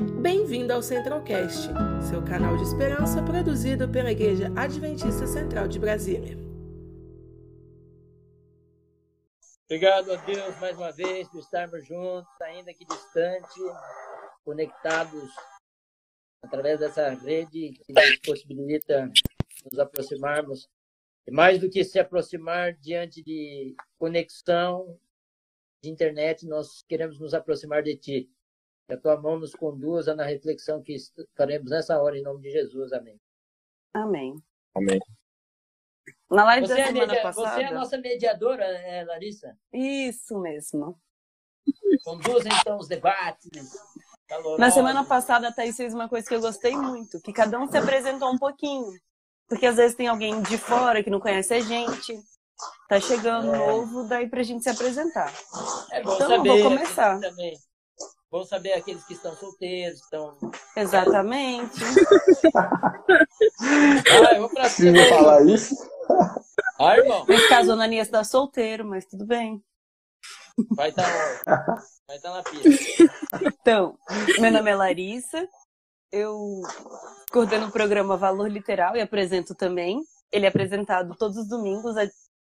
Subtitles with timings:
[0.00, 1.68] Bem-vindo ao Centralcast,
[2.08, 6.38] seu canal de esperança produzido pela Igreja Adventista Central de Brasília.
[9.66, 13.60] Obrigado a Deus mais uma vez por estarmos juntos, ainda que distante,
[14.42, 15.30] conectados
[16.42, 19.10] através dessa rede que nos possibilita
[19.70, 20.66] nos aproximarmos.
[21.26, 24.98] E mais do que se aproximar diante de conexão
[25.84, 28.30] de internet, nós queremos nos aproximar de Ti.
[28.90, 30.96] Que a Tua mão nos conduza na reflexão que
[31.36, 32.92] faremos nessa hora, em nome de Jesus.
[32.92, 33.20] Amém.
[33.94, 34.34] Amém.
[34.74, 34.98] Amém.
[36.28, 37.22] Na live Você da é, semana media...
[37.22, 37.54] passada.
[37.54, 39.56] Você é a nossa mediadora, é, Larissa?
[39.72, 41.00] Isso mesmo.
[42.04, 43.48] Conduza então os debates.
[44.26, 44.58] calorosos.
[44.58, 47.68] Na semana passada, a Thaís fez uma coisa que eu gostei muito, que cada um
[47.70, 48.90] se apresentou um pouquinho.
[49.48, 52.18] Porque às vezes tem alguém de fora que não conhece a gente,
[52.88, 53.56] tá chegando É.
[53.58, 55.32] novo, daí pra gente se apresentar.
[55.92, 56.48] É bom Então, saber.
[56.48, 57.20] vou começar.
[57.20, 57.56] Também.
[58.30, 60.36] Bom saber aqueles que estão solteiros, que estão.
[60.76, 61.80] Exatamente.
[62.54, 64.92] Ah, eu vou pra cima.
[64.92, 65.74] Precisa falar isso?
[66.78, 69.62] Ah, irmão, Nesse caso, o Ananias tá solteiro, mas tudo bem.
[70.76, 71.04] vai estar
[72.06, 73.04] vai tá na pista.
[73.42, 73.98] Então,
[74.38, 75.48] meu nome é Larissa,
[76.12, 76.62] eu
[77.32, 80.02] coordeno o programa Valor Literal e apresento também.
[80.32, 81.96] Ele é apresentado todos os domingos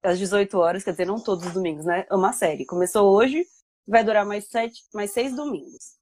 [0.03, 2.06] às 18 horas, quer dizer, não todos os domingos, né?
[2.11, 2.66] É uma série.
[2.66, 3.47] Começou hoje,
[3.87, 5.97] vai durar mais sete, mais seis domingos.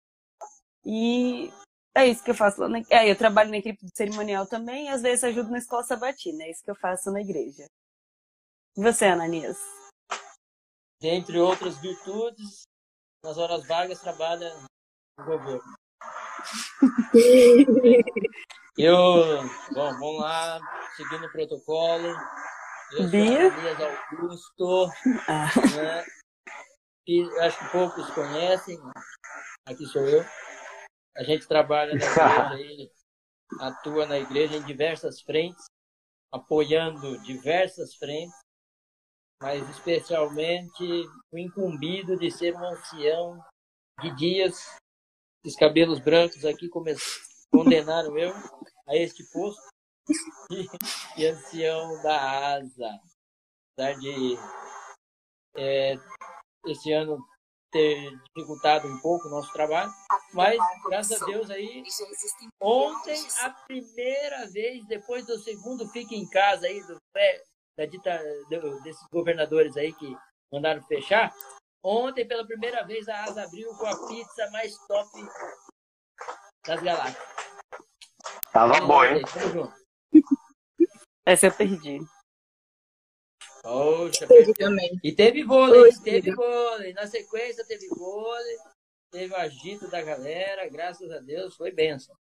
[0.84, 1.52] E
[1.94, 2.78] é isso que eu faço lá na...
[2.90, 6.44] É, eu trabalho na equipe de cerimonial também e às vezes ajudo na escola sabatina.
[6.44, 7.66] É isso que eu faço na igreja.
[8.76, 9.58] E você, Ananias?
[11.00, 12.62] Dentre outras virtudes,
[13.24, 14.52] nas horas vagas trabalha
[15.18, 15.62] no governo.
[18.78, 18.96] Eu,
[19.74, 20.58] bom, vamos lá,
[20.96, 22.08] seguindo o protocolo.
[22.92, 23.50] Eu Bia?
[24.12, 24.90] Augusto,
[25.28, 26.04] Ah, né?
[27.06, 28.78] E acho que poucos conhecem.
[29.66, 30.24] Aqui sou eu.
[31.16, 32.90] A gente trabalha na igreja aí,
[33.60, 35.66] atua na igreja em diversas frentes,
[36.32, 38.38] apoiando diversas frentes,
[39.42, 43.44] mas especialmente o incumbido de ser um ancião
[44.00, 44.78] de dias,
[45.44, 46.68] os cabelos brancos aqui
[47.50, 48.32] condenaram eu
[48.88, 49.60] a este posto
[50.50, 53.00] e, e ancião da asa.
[53.74, 54.36] Apesar de
[55.56, 55.96] é,
[56.66, 57.18] esse ano
[57.70, 59.90] ter dificultado um pouco o nosso trabalho,
[60.34, 61.82] mas graças a Deus aí
[62.60, 66.96] ontem a primeira vez depois do segundo fica em casa aí do
[67.78, 70.14] da dita, do- desses governadores aí que
[70.52, 71.32] mandaram fechar,
[71.82, 75.08] ontem pela primeira vez a asa abriu com a pizza mais top
[76.66, 77.26] das galáxias.
[78.52, 79.22] Tava bom, hein?
[79.32, 79.74] Tamo junto.
[81.24, 82.00] essa eu perdi.
[83.62, 84.26] Poxa,
[84.58, 84.98] também.
[85.04, 86.36] E teve vôlei, Oi, teve filho.
[86.36, 86.92] vôlei.
[86.94, 88.56] Na sequência teve vôlei,
[89.10, 92.14] teve o agito da galera, graças a Deus, foi benção.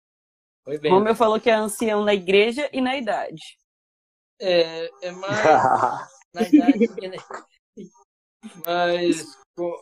[0.64, 0.90] Foi bem.
[0.92, 3.56] Romeu falou que é ancião na igreja e na idade.
[4.40, 5.42] É, é mais
[6.34, 7.46] na idade que na-
[8.66, 9.36] Mas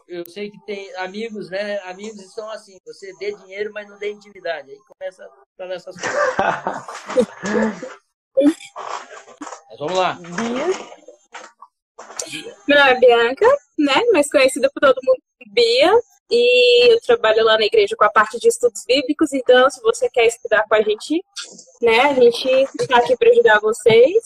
[0.08, 1.78] eu sei que tem amigos, né?
[1.80, 4.70] Amigos estão assim, você dê dinheiro, mas não dê intimidade.
[4.70, 6.20] Aí começa a falar essas coisas.
[9.68, 10.18] Mas vamos lá.
[12.66, 13.46] Meu nome é Bianca,
[13.78, 13.94] né?
[14.12, 15.92] Mais conhecida por todo mundo como Bia.
[16.28, 19.32] E eu trabalho lá na igreja com a parte de estudos bíblicos.
[19.32, 21.22] Então, se você quer estudar com a gente,
[21.80, 22.00] né?
[22.00, 22.48] A gente
[22.80, 24.24] está aqui para ajudar vocês.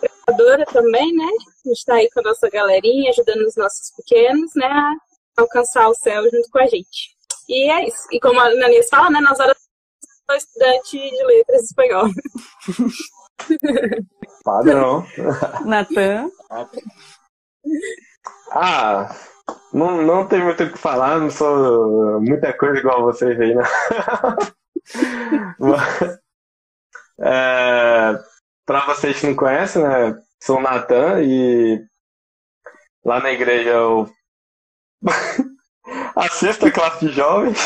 [0.00, 1.24] Preparadora também, né?
[1.24, 4.66] A gente está aí com a nossa galerinha, ajudando os nossos pequenos, né?
[4.66, 7.16] A alcançar o céu junto com a gente.
[7.48, 8.08] E é isso.
[8.10, 9.20] E como a Ananias fala, né?
[9.20, 9.56] Nas horas
[10.28, 12.06] sou estudante de letras espanhol.
[14.44, 15.06] Padrão.
[15.64, 16.30] Natan,
[18.52, 19.14] Ah,
[19.72, 23.62] não, não tem muito o que falar, não sou muita coisa igual vocês aí, né?
[25.58, 26.18] Mas,
[27.20, 28.18] é,
[28.64, 30.18] pra vocês que não conhecem, né?
[30.42, 31.84] Sou o Natan e
[33.04, 34.08] lá na igreja eu
[36.16, 37.58] assisto a classe de jovens.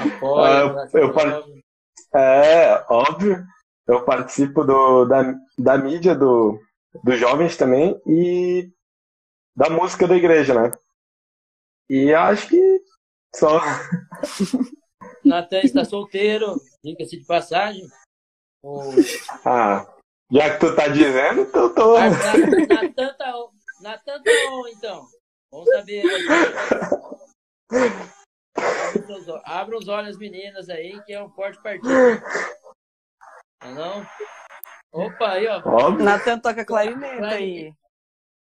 [0.00, 1.42] Apoia, Ah, eu par-
[2.14, 3.44] É, óbvio.
[3.86, 6.58] Eu participo do, da, da mídia do,
[7.02, 8.70] dos jovens também e
[9.56, 10.72] da música da igreja, né?
[11.88, 12.82] E acho que
[13.34, 13.60] só.
[15.24, 17.86] Natan está solteiro, diga-se de passagem.
[19.44, 19.86] Ah,
[20.30, 21.96] já que tu tá dizendo, então eu tô.
[21.96, 23.50] Ah, Na- Natan tá on.
[23.80, 25.06] Natan tá on, então.
[25.50, 26.04] Vamos saber.
[29.44, 31.88] Abra os olhos, meninas, aí, que é um forte partido.
[33.64, 34.06] Não é não?
[34.92, 35.62] Opa, aí, ó.
[35.64, 36.04] Óbvio.
[36.04, 37.74] Natan toca clarinete aí.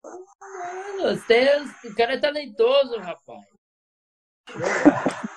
[0.04, 3.46] Mano, você, o cara é talentoso, rapaz.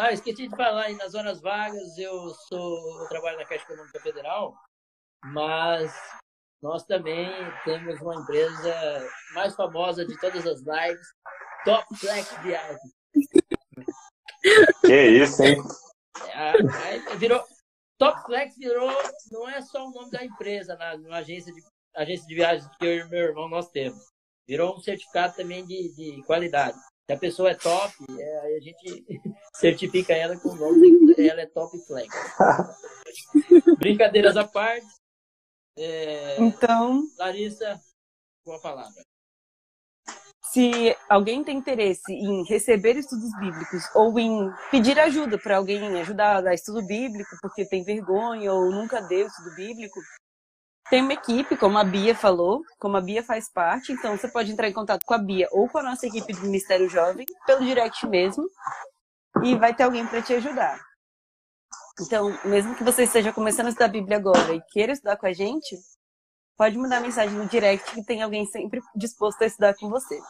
[0.00, 3.98] Ah, esqueci de falar, aí nas horas vagas eu sou eu trabalho na Caixa Econômica
[3.98, 4.54] Federal,
[5.24, 5.92] mas
[6.62, 7.28] nós também
[7.64, 11.06] temos uma empresa mais famosa de todas as lives,
[11.64, 12.92] Top Flex Viagem.
[14.82, 15.56] Que isso, hein?
[16.32, 17.44] É, virou,
[17.98, 18.90] Top Flex virou,
[19.32, 21.60] não é só o nome da empresa na, na agência, de,
[21.94, 24.00] agência de viagens que eu e meu irmão nós temos.
[24.46, 26.78] Virou um certificado também de, de qualidade.
[27.06, 29.04] Se a pessoa é top, é, aí a gente
[29.56, 32.14] certifica ela com o nome, ela é Top Flex.
[33.78, 34.86] Brincadeiras à parte.
[35.76, 37.80] É, Então, Larissa,
[38.44, 39.02] com a palavra.
[40.52, 46.46] Se alguém tem interesse em receber estudos bíblicos ou em pedir ajuda para alguém ajudar
[46.46, 50.00] a estudo bíblico porque tem vergonha ou nunca deu estudo bíblico,
[50.88, 54.50] tem uma equipe, como a Bia falou, como a Bia faz parte, então você pode
[54.50, 57.64] entrar em contato com a Bia ou com a nossa equipe do Ministério Jovem, pelo
[57.64, 58.48] direct mesmo,
[59.44, 60.80] e vai ter alguém para te ajudar.
[62.00, 65.26] Então, mesmo que você esteja começando a estudar a Bíblia agora e queira estudar com
[65.26, 65.76] a gente,
[66.58, 70.20] pode mandar mensagem no direct que tem alguém sempre disposto a estudar com você.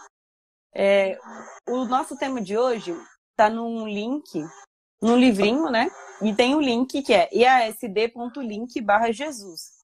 [0.74, 1.18] É,
[1.66, 2.94] o nosso tema de hoje
[3.30, 4.44] está num link,
[5.00, 5.88] num livrinho, né?
[6.20, 9.78] E tem um link que é iasd.link barra Jesus.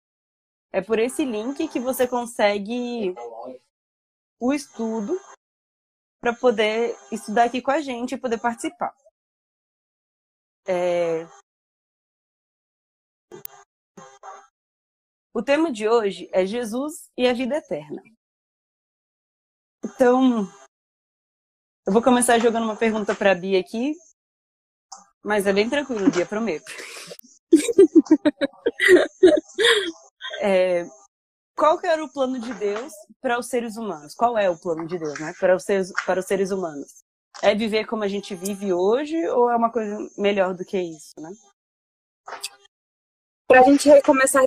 [0.70, 3.14] É por esse link que você consegue
[4.38, 5.18] o estudo
[6.20, 8.94] para poder estudar aqui com a gente e poder participar.
[10.66, 11.26] É,
[15.36, 18.00] O tema de hoje é Jesus e a vida eterna.
[19.84, 20.48] Então,
[21.84, 23.96] eu vou começar jogando uma pergunta para a Bia aqui,
[25.24, 26.70] mas é bem tranquilo, Bia, prometo.
[30.40, 30.84] É,
[31.56, 34.14] qual que era o plano de Deus para os seres humanos?
[34.14, 35.32] Qual é o plano de Deus, né?
[35.38, 37.04] Para os seres, para os seres humanos?
[37.40, 41.12] É viver como a gente vive hoje ou é uma coisa melhor do que isso,
[41.18, 41.30] né?
[43.46, 44.44] Para a gente recomeçar,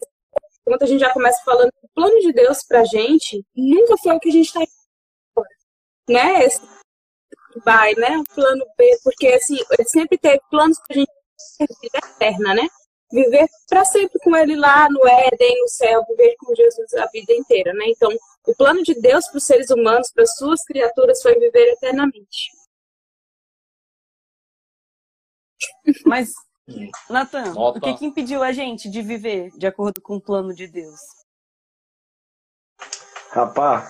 [0.67, 4.19] enquanto a gente já começa falando, o plano de Deus pra gente nunca foi o
[4.19, 4.59] que a gente tá
[5.31, 5.49] agora,
[6.09, 6.43] né?
[6.43, 6.61] Esse
[7.63, 8.17] vai, né?
[8.17, 11.11] O plano B, porque assim, ele sempre teve planos pra gente
[11.57, 12.67] ter vida eterna, né?
[13.11, 17.33] Viver para sempre com ele lá no Éden, no céu, viver com Jesus a vida
[17.33, 17.85] inteira, né?
[17.87, 18.11] Então,
[18.45, 22.51] o plano de Deus para os seres humanos, para suas criaturas, foi viver eternamente.
[26.05, 26.29] Mas,
[27.09, 27.79] Natan, Nota.
[27.79, 30.99] o que, que impediu a gente de viver de acordo com o plano de Deus?
[33.31, 33.89] Rapaz,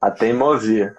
[0.00, 0.96] a teimosia.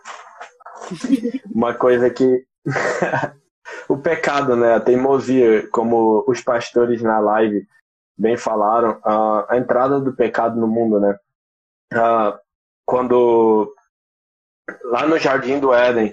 [1.53, 2.45] Uma coisa que.
[3.89, 4.75] o pecado, né?
[4.75, 7.67] A teimosia, como os pastores na live
[8.17, 11.17] bem falaram, a, entrada do pecado no mundo, né?
[12.85, 13.73] Quando
[14.83, 16.11] lá no Jardim do Éden,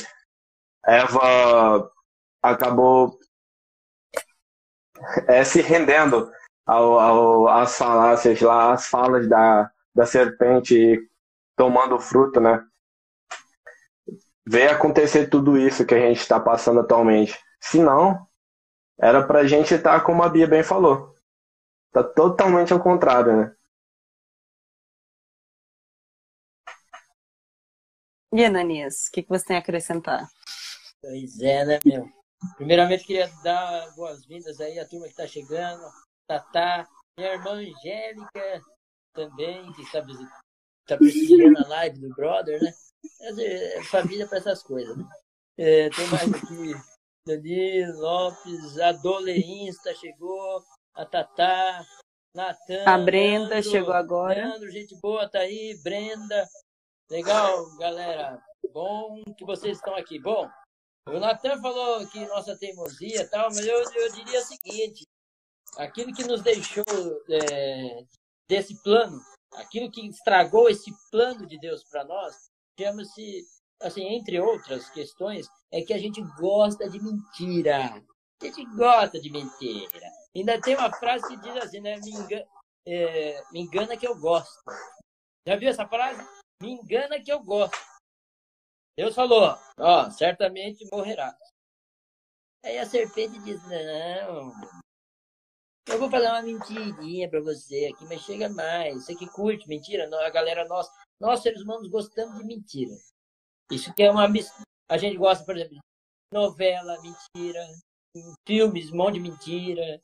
[0.84, 1.90] Eva
[2.42, 3.18] acabou
[5.28, 6.30] é, se rendendo
[6.64, 10.98] ao, ao, às falácias lá, às falas da, da serpente
[11.56, 12.64] tomando fruto, né?
[14.46, 17.38] Veio acontecer tudo isso que a gente está passando atualmente.
[17.60, 18.26] Se não,
[18.98, 21.14] era pra gente estar como a Bia bem falou.
[21.92, 23.56] Tá totalmente ao contrário, né?
[28.32, 30.28] E Ananias, o que, que você tem a acrescentar?
[31.00, 32.15] Pois é, né, meu?
[32.56, 35.82] Primeiramente, queria dar boas-vindas aí à turma que está chegando.
[36.26, 36.86] Tatá,
[37.18, 38.62] minha irmã Angélica
[39.14, 40.04] também, que está
[40.86, 42.72] tá prestigiando a live do brother, né?
[43.20, 45.04] É família para essas coisas, né?
[45.58, 46.74] É, tem mais aqui,
[47.26, 50.62] Dani Lopes, a Dolein está chegou,
[50.94, 51.84] a Tatá,
[52.34, 52.84] Natan.
[52.84, 54.46] A Brenda Leandro, chegou agora.
[54.46, 56.46] Leandro, gente boa, tá aí, Brenda.
[57.10, 58.42] Legal, galera.
[58.72, 60.18] Bom que vocês estão aqui.
[60.18, 60.50] Bom,
[61.06, 65.04] o Natan falou que nossa teimosia e tal, mas eu, eu diria o seguinte:
[65.76, 66.84] aquilo que nos deixou
[67.30, 68.04] é,
[68.48, 69.20] desse plano,
[69.54, 73.44] aquilo que estragou esse plano de Deus para nós, chama-se,
[73.80, 78.02] assim, entre outras questões, é que a gente gosta de mentira.
[78.42, 80.10] A gente gosta de mentira.
[80.34, 81.96] Ainda tem uma frase que diz assim, né?
[81.98, 82.46] Me engana,
[82.86, 84.62] é, me engana que eu gosto.
[85.46, 86.22] Já viu essa frase?
[86.60, 87.76] Me engana que eu gosto.
[88.96, 91.36] Deus falou, ó, certamente morrerás.
[92.64, 94.52] Aí a serpente diz, não,
[95.88, 99.04] eu vou falar uma mentirinha pra você aqui, mas chega mais.
[99.04, 100.88] Você que curte mentira, a galera nós,
[101.20, 102.92] nós seres humanos gostamos de mentira.
[103.70, 104.26] Isso que é uma
[104.88, 105.80] a gente gosta, por exemplo, de
[106.32, 107.66] novela, mentira,
[108.46, 110.00] filmes, um monte de mentira.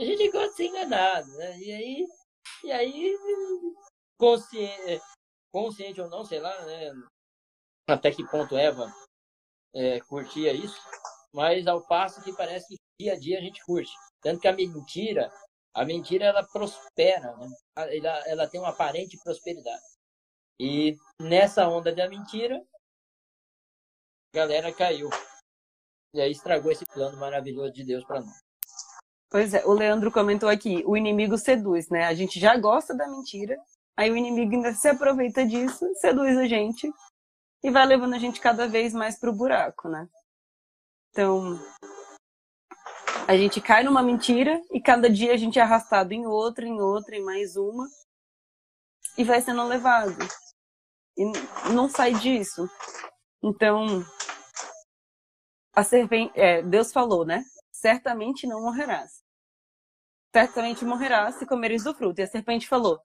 [0.00, 1.58] A gente gosta de ser enganado, né?
[1.58, 2.08] E aí,
[2.64, 3.18] e aí
[4.18, 5.00] consciente,
[5.52, 6.92] consciente ou não, sei lá, né?
[7.88, 8.92] Até que ponto Eva
[9.74, 10.80] é, curtia isso.
[11.34, 13.92] mas ao passo que parece que dia a dia a gente curte.
[14.20, 15.32] Tanto que a mentira,
[15.74, 17.48] a mentira ela prospera, né?
[17.76, 19.82] ela, ela tem uma aparente prosperidade.
[20.60, 22.62] E nessa onda da mentira,
[24.32, 25.08] a galera caiu.
[26.14, 28.38] E aí estragou esse plano maravilhoso de Deus para nós.
[29.30, 32.04] Pois é, o Leandro comentou aqui, o inimigo seduz, né?
[32.04, 33.58] A gente já gosta da mentira,
[33.96, 36.92] aí o inimigo ainda se aproveita disso, seduz a gente
[37.62, 40.08] e vai levando a gente cada vez mais pro buraco, né?
[41.10, 41.58] Então,
[43.28, 46.80] a gente cai numa mentira e cada dia a gente é arrastado em outra, em
[46.80, 47.86] outra, em mais uma
[49.16, 50.16] e vai sendo levado.
[51.16, 51.24] E
[51.72, 52.68] não sai disso.
[53.42, 54.04] Então,
[55.74, 57.44] a serpente, é, Deus falou, né?
[57.70, 59.22] Certamente não morrerás.
[60.34, 62.20] Certamente morrerás se comeres do fruto.
[62.20, 63.00] E a serpente falou: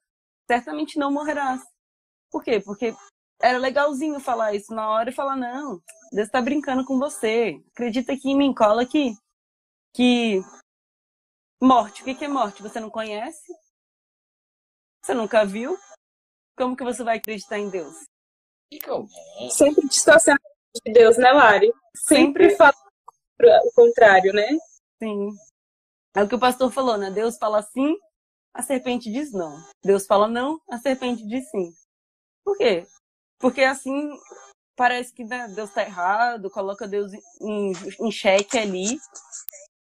[0.49, 1.61] certamente não morrerás.
[2.31, 2.59] Por quê?
[2.59, 2.95] Porque
[3.41, 7.62] era legalzinho falar isso na hora e falar: não, Deus está brincando com você.
[7.72, 9.13] Acredita aqui em mim, cola aqui.
[9.94, 10.41] Que
[11.62, 12.62] morte, o que é morte?
[12.62, 13.51] Você não conhece?
[15.03, 15.77] Você nunca viu?
[16.58, 17.96] Como que você vai acreditar em Deus?
[19.50, 20.39] Sempre distorcendo
[20.86, 21.72] de Deus, né, Lari?
[21.96, 22.74] Sempre, Sempre fala
[23.63, 24.48] o contrário, né?
[25.01, 25.29] Sim.
[26.15, 27.12] É o que o pastor falou, né?
[27.12, 27.96] Deus fala sim,
[28.53, 29.56] a serpente diz não.
[29.84, 31.72] Deus fala não, a serpente diz sim.
[32.44, 32.86] Por quê?
[33.39, 34.10] Porque assim
[34.75, 39.00] parece que né, Deus está errado, coloca Deus em, em xeque ali.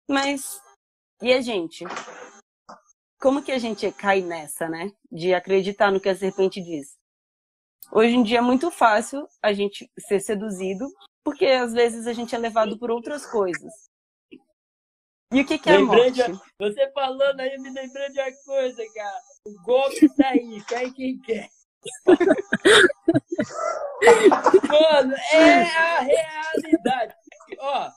[0.10, 0.62] Mas
[1.22, 1.86] e a gente?
[3.20, 4.92] Como que a gente cai nessa, né?
[5.12, 6.98] De acreditar no que a serpente diz?
[7.92, 10.88] Hoje em dia é muito fácil a gente ser seduzido,
[11.24, 13.72] porque às vezes a gente é levado por outras coisas.
[15.32, 16.12] E o que, que é a morte?
[16.12, 19.22] De, você falando aí, me lembrei de uma coisa, cara.
[19.46, 21.50] O golpe tá aí, cai quem quer.
[24.70, 27.14] Mano, é a realidade.
[27.60, 27.90] Ó,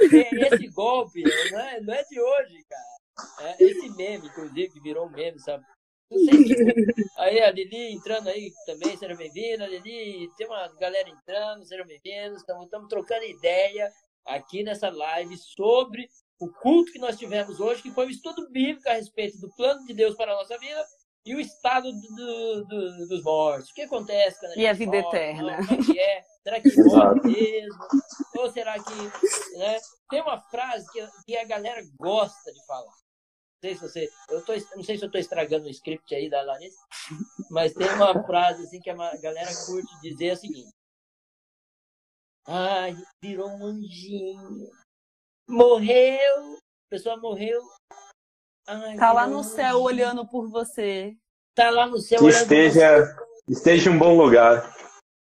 [0.00, 2.82] esse golpe não é, não é de hoje, cara.
[3.40, 5.64] É esse meme, inclusive, que virou um meme, sabe?
[7.18, 9.66] aí a Lili entrando aí também, seja bem-vinda.
[9.66, 12.38] Lili, tem uma galera entrando, sejam bem-vindos.
[12.40, 13.90] Estamos trocando ideia
[14.26, 18.88] aqui nessa live sobre o culto que nós tivemos hoje, que foi um estudo bíblico
[18.88, 20.84] a respeito do plano de Deus para a nossa vida
[21.24, 23.70] e o estado do, do, dos mortos.
[23.70, 25.58] O que acontece quando a gente E a vida morre, eterna.
[25.84, 26.24] que é?
[26.42, 27.78] Será que morre mesmo?
[28.36, 29.58] Ou será que.
[29.58, 29.78] Né?
[30.10, 32.92] Tem uma frase que, que a galera gosta de falar
[33.62, 34.10] sei se você.
[34.28, 36.84] Eu tô, não sei se eu estou estragando o script aí da Larissa,
[37.50, 40.72] mas tem uma frase assim que a galera curte dizer o seguinte.
[42.44, 44.68] Ai, virou um anjinho.
[45.48, 46.54] Morreu.
[46.54, 47.62] A pessoa morreu.
[48.66, 51.14] Ai, tá lá no céu olhando por você.
[51.54, 53.22] Tá lá no céu que olhando esteja, por você.
[53.48, 54.74] Esteja em um bom lugar.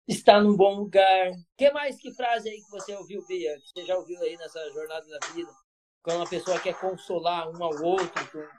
[0.07, 1.31] Está num bom lugar.
[1.57, 3.53] que mais que frase aí que você ouviu, Bia?
[3.59, 5.51] Que você já ouviu aí nessa jornada da vida?
[6.07, 8.49] quando uma pessoa quer consolar um ao outro,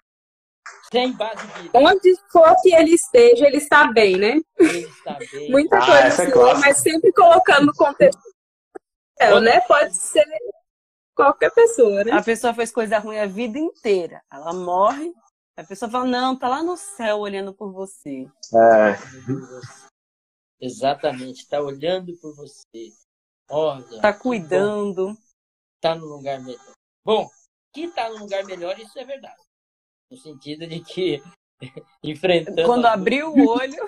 [0.93, 1.71] sem base de.
[1.73, 4.39] Onde for que ele esteja, ele está bem, né?
[4.59, 5.51] Ele está bem.
[5.51, 8.21] Muita ah, coisa é assim, é mas sempre colocando no contexto.
[9.19, 9.63] É, né?
[9.63, 10.27] Pode ser
[11.19, 12.13] qualquer pessoa, né?
[12.13, 14.23] A pessoa fez coisa ruim a vida inteira.
[14.33, 15.13] Ela morre,
[15.57, 18.31] a pessoa fala, não, tá lá no céu olhando por você.
[18.55, 18.95] É.
[20.61, 22.93] Exatamente, está olhando por você.
[23.51, 24.01] Olha.
[24.01, 25.17] Tá cuidando.
[25.81, 26.75] Tá no lugar melhor.
[27.05, 27.29] Bom,
[27.73, 29.43] que está num lugar melhor, isso é verdade.
[30.11, 31.23] No sentido de que
[32.03, 32.65] enfrentando.
[32.65, 33.85] Quando abriu o olho.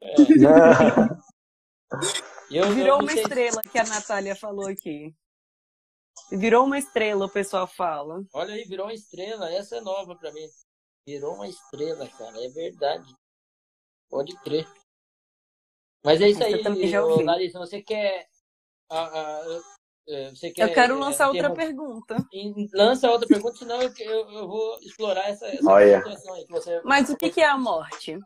[0.00, 0.14] É.
[2.50, 3.68] eu, Virou uma estrela se...
[3.68, 5.14] que a Natália falou aqui.
[6.30, 8.24] Virou uma estrela, o pessoal fala.
[8.32, 9.52] Olha aí, virou uma estrela.
[9.52, 10.46] Essa é nova para mim.
[11.06, 12.44] Virou uma estrela, cara.
[12.44, 13.14] É verdade.
[14.08, 14.66] Pode crer.
[16.04, 17.58] Mas é isso Essa aí, ô, Larissa.
[17.58, 18.28] Você quer.
[20.06, 22.16] É, você quer, eu quero lançar outra pergunta.
[22.74, 25.98] Lança outra pergunta, senão eu, eu, eu vou explorar essa, essa Olha.
[25.98, 26.46] situação aí.
[26.46, 26.82] Que você...
[26.84, 28.18] Mas o que, que é a morte?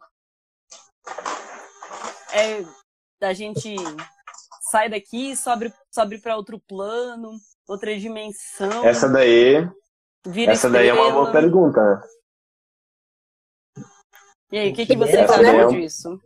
[2.33, 2.64] É
[3.21, 3.75] da gente
[4.71, 8.84] sai daqui, sobe, sobe para outro plano, outra dimensão.
[8.84, 9.56] Essa daí.
[10.26, 10.78] Essa estrela.
[10.78, 12.02] daí é uma boa pergunta.
[14.50, 16.18] E aí, o que, que você acha disso?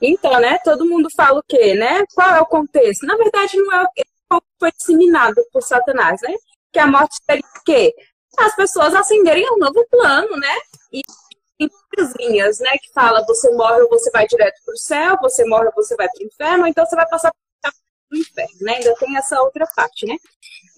[0.00, 2.04] Então, né, todo mundo fala o quê, né?
[2.14, 3.06] Qual é o contexto?
[3.06, 3.86] Na verdade, não é
[4.58, 6.34] foi disseminado por Satanás, né?
[6.72, 7.92] Que a morte seria o quê?
[8.38, 10.56] As pessoas acenderem um novo plano, né?
[10.90, 11.02] E
[11.58, 12.70] tem várias linhas, né?
[12.78, 15.94] Que fala, você morre ou você vai direto para o céu, você morre ou você
[15.96, 17.32] vai para o inferno, ou então você vai passar
[18.12, 18.74] para o inferno, né?
[18.74, 20.16] Ainda tem essa outra parte, né?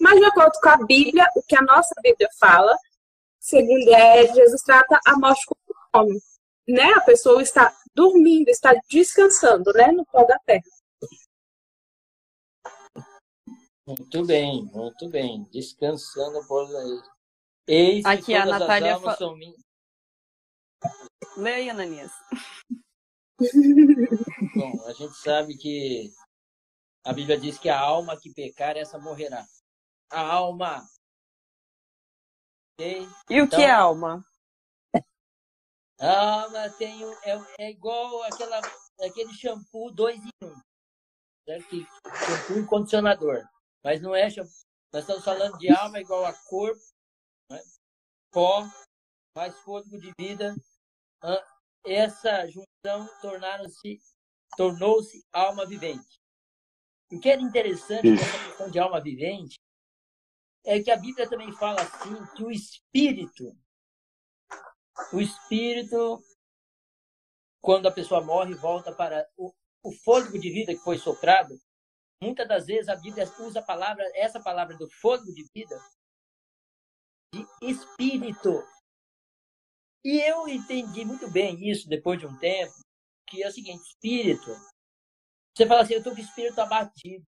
[0.00, 2.76] Mas de acordo com a Bíblia, o que a nossa Bíblia fala,
[3.40, 6.18] segundo é, Jesus trata a morte como homem,
[6.68, 6.92] né?
[6.94, 9.88] A pessoa está dormindo, está descansando, né?
[9.88, 10.62] No pó da terra.
[13.86, 15.44] Muito bem, muito bem.
[15.52, 17.02] Descansando por aí.
[17.66, 19.60] Eis Aqui que a Natália fa- são minhas.
[21.36, 22.12] Leia, Ananias.
[24.54, 26.10] Bom, a gente sabe que
[27.04, 29.44] a Bíblia diz que a alma que pecar, essa morrerá.
[30.10, 30.86] A alma.
[32.78, 33.06] Ok?
[33.30, 34.24] E o Então- que é alma?
[36.00, 38.60] A alma tem, um- é, é igual aquela,
[39.00, 40.54] aquele shampoo dois em um.
[41.48, 41.68] Certo?
[41.68, 41.84] Que-
[42.26, 43.44] Shampoo e condicionador.
[43.82, 44.52] Mas não é shampoo.
[44.92, 46.80] Nós estamos falando de alma igual a corpo,
[47.50, 47.60] né?
[48.32, 48.62] pó,
[49.36, 50.54] mais fôlego de vida.
[51.22, 51.44] Ah,
[51.86, 53.06] Essa junção
[54.56, 56.16] tornou-se alma vivente.
[57.14, 58.22] O que era interessante Isso.
[58.22, 59.56] nessa questão de alma vivente
[60.64, 63.56] é que a Bíblia também fala assim que o espírito
[65.12, 66.22] o espírito,
[67.60, 69.52] quando a pessoa morre, volta para o,
[69.82, 71.58] o fôlego de vida que foi soprado.
[72.22, 75.78] Muitas das vezes a Bíblia usa a palavra, essa palavra do fôlego de vida,
[77.32, 78.62] de espírito.
[80.04, 82.74] E eu entendi muito bem isso depois de um tempo,
[83.26, 84.50] que é o seguinte, espírito.
[85.54, 87.24] Você fala assim, eu estou com o espírito abatido.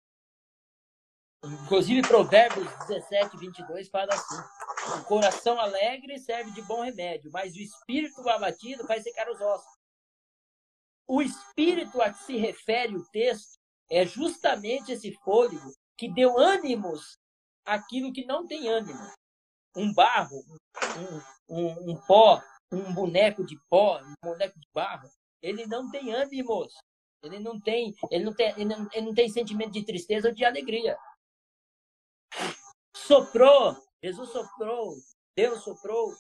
[1.45, 7.61] Inclusive, Provérbios 17, 22 fala assim: o coração alegre serve de bom remédio, mas o
[7.61, 9.75] espírito abatido faz secar os ossos.
[11.07, 13.59] O espírito a que se refere o texto
[13.91, 17.19] é justamente esse fôlego que deu ânimos
[17.65, 19.13] àquilo que não tem ânimo.
[19.77, 20.43] Um barro,
[21.49, 25.11] um, um, um pó, um boneco de pó, um boneco de barro,
[25.43, 26.73] ele não tem ânimos.
[27.25, 30.35] Ele não tem, ele não tem, ele não, ele não tem sentimento de tristeza ou
[30.35, 30.97] de alegria.
[32.95, 34.95] Soprou, Jesus soprou,
[35.37, 36.15] Deus soprou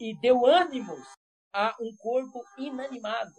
[0.00, 1.06] e deu ânimos
[1.54, 3.34] a um corpo inanimado.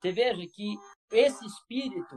[0.00, 0.76] Você veja que
[1.12, 2.16] esse espírito,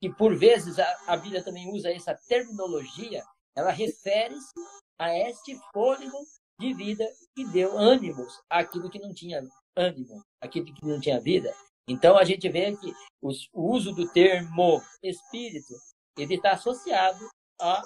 [0.00, 3.24] que por vezes a, a Bíblia também usa essa terminologia,
[3.56, 4.54] ela refere-se
[4.98, 6.18] a este fôlego
[6.60, 7.04] de vida
[7.34, 9.46] que deu ânimos àquilo que não tinha
[9.76, 11.54] ânimo, aquilo que não tinha vida.
[11.88, 15.74] Então a gente vê que os, o uso do termo espírito
[16.16, 17.28] ele está associado
[17.60, 17.82] a,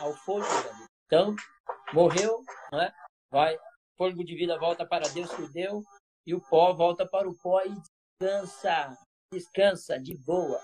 [0.00, 0.86] ao fôlego da vida.
[1.06, 1.36] Então,
[1.92, 2.42] morreu,
[2.72, 2.92] né?
[3.30, 3.56] vai,
[3.96, 5.82] fôlego de vida volta para Deus que o deu,
[6.26, 7.74] e o pó volta para o pó e
[8.20, 8.96] descansa,
[9.32, 10.60] descansa de boa.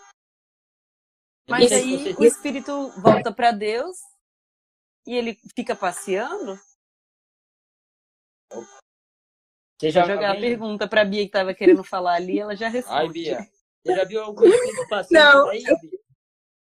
[1.48, 3.96] Mas se aí o espírito volta para Deus
[5.06, 6.58] e ele fica passeando?
[9.82, 12.96] Você Já jogar a pergunta para Bia que estava querendo falar ali, ela já responde.
[13.00, 13.48] Ai, Bia,
[13.84, 14.48] você já viu algum
[14.88, 15.98] passando Não, aí, Bia?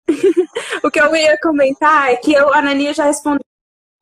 [0.84, 3.40] O que eu ia comentar é que eu, a Anania já respondeu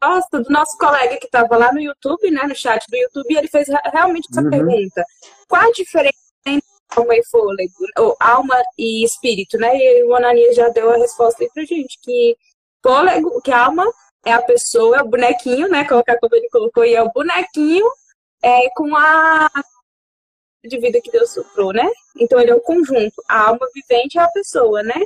[0.02, 3.36] gosto do nosso colega que estava lá no YouTube, né, no chat do YouTube, e
[3.38, 4.50] ele fez re- realmente essa Uhum.
[4.50, 5.04] pergunta.
[5.48, 6.66] Qual a diferença entre
[6.96, 9.70] alma e fôlego, ou alma e espírito, né?
[9.76, 12.36] E o Ananias já deu a resposta aí pra gente, que
[12.84, 13.88] fôlego, que alma
[14.24, 17.86] é a pessoa, é o bonequinho, né, colocar como ele colocou, e é o bonequinho
[18.42, 19.50] é, com a
[20.64, 21.88] de vida que Deus soprou, né?
[22.16, 23.22] Então ele é o conjunto.
[23.28, 25.00] A alma vivente é a pessoa, né?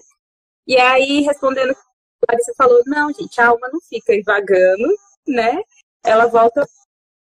[0.66, 4.88] E aí, respondendo a Larissa falou, não, gente, a alma não fica vagando,
[5.26, 5.62] né?
[6.04, 6.66] Ela volta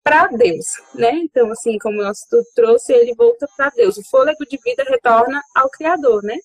[0.03, 1.11] para Deus, né?
[1.13, 3.97] Então, assim, como o nosso estudo trouxe, ele volta para Deus.
[3.97, 6.37] O fôlego de vida retorna ao Criador, né?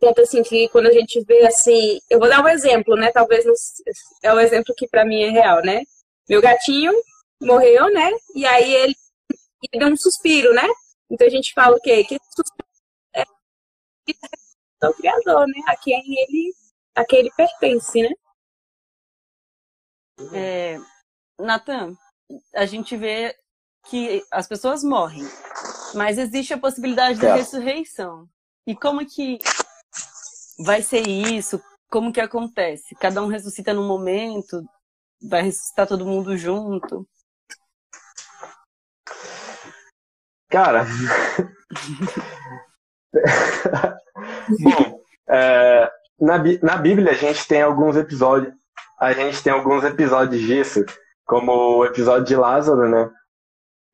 [0.00, 3.12] Tanto assim que quando a gente vê assim, eu vou dar um exemplo, né?
[3.12, 3.44] Talvez
[4.22, 5.82] é um exemplo que para mim é real, né?
[6.28, 6.92] Meu gatinho
[7.46, 8.10] morreu, né?
[8.34, 8.94] E aí ele,
[9.72, 10.66] ele deu um suspiro, né?
[11.10, 12.04] Então a gente fala o quê?
[12.04, 12.68] Que suspiro
[14.82, 15.62] é o Criador, né?
[15.66, 16.54] A quem ele,
[16.94, 18.10] a quem ele pertence, né?
[20.34, 20.78] É,
[21.38, 21.96] Natan,
[22.54, 23.36] a gente vê
[23.86, 25.24] que as pessoas morrem,
[25.94, 27.34] mas existe a possibilidade da É.
[27.36, 28.28] ressurreição.
[28.66, 29.38] E como que
[30.64, 31.60] vai ser isso?
[31.90, 32.94] Como que acontece?
[32.94, 34.64] Cada um ressuscita num momento?
[35.20, 37.06] Vai ressuscitar todo mundo junto?
[40.52, 40.84] Cara.
[44.60, 48.52] Bom, é, na, na Bíblia a gente tem alguns episódios.
[49.00, 50.84] A gente tem alguns episódios disso,
[51.24, 53.10] como o episódio de Lázaro, né?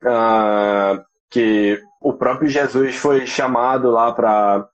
[0.05, 4.68] Ah, que o próprio Jesus foi chamado lá para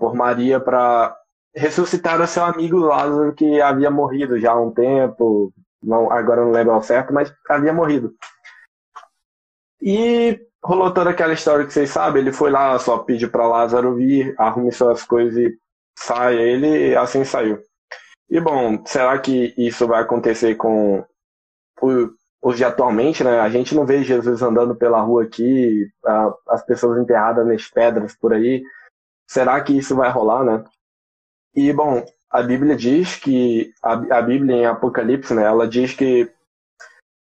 [0.00, 1.16] por Maria para
[1.54, 6.50] ressuscitar o seu amigo Lázaro que havia morrido já há um tempo, não, agora não
[6.50, 8.12] lembro ao certo, mas havia morrido.
[9.80, 13.94] E rolou toda aquela história que vocês sabem, ele foi lá, só pediu para Lázaro
[13.96, 15.58] vir, arrume suas coisas e
[15.98, 17.60] sai, ele assim saiu.
[18.30, 21.04] E bom, será que isso vai acontecer com
[22.40, 23.40] os de atualmente, né?
[23.40, 25.90] A gente não vê Jesus andando pela rua aqui,
[26.48, 28.62] as pessoas enterradas nas pedras por aí.
[29.28, 30.64] Será que isso vai rolar, né?
[31.54, 36.24] e, bom, a Bíblia diz que, a Bíblia em Apocalipse, né, ela diz que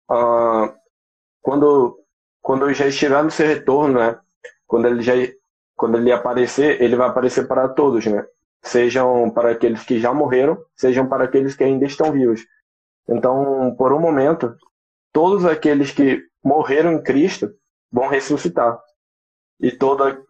[0.09, 0.71] uh,
[1.41, 1.97] quando,
[2.41, 4.19] quando já estiver no seu retorno, né,
[4.67, 5.13] quando ele já
[5.75, 8.23] quando ele aparecer, ele vai aparecer para todos, né?
[8.61, 12.45] Sejam para aqueles que já morreram, sejam para aqueles que ainda estão vivos.
[13.09, 14.55] Então, por um momento,
[15.11, 17.51] todos aqueles que morreram em Cristo
[17.91, 18.79] vão ressuscitar.
[19.59, 20.23] E toda.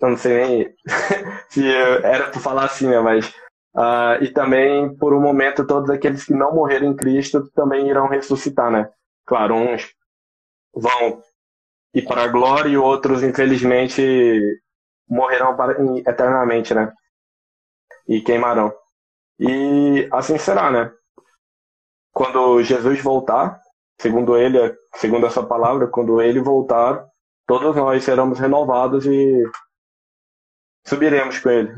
[0.00, 0.74] Eu não sei nem
[1.48, 1.64] se
[2.02, 2.98] era para falar assim, né?
[2.98, 3.28] Mas.
[3.76, 8.08] Uh, e também, por um momento, todos aqueles que não morreram em Cristo também irão
[8.08, 8.90] ressuscitar, né?
[9.24, 9.94] Claro, uns
[10.74, 11.22] vão
[11.94, 14.02] ir para a glória e outros, infelizmente,
[15.08, 16.92] morrerão para, eternamente, né?
[18.08, 18.72] E queimarão.
[19.38, 20.92] E assim será, né?
[22.12, 23.60] Quando Jesus voltar,
[24.00, 24.58] segundo ele,
[24.94, 27.06] segundo essa palavra, quando ele voltar,
[27.46, 29.42] todos nós seremos renovados e
[30.86, 31.74] subiremos com ele.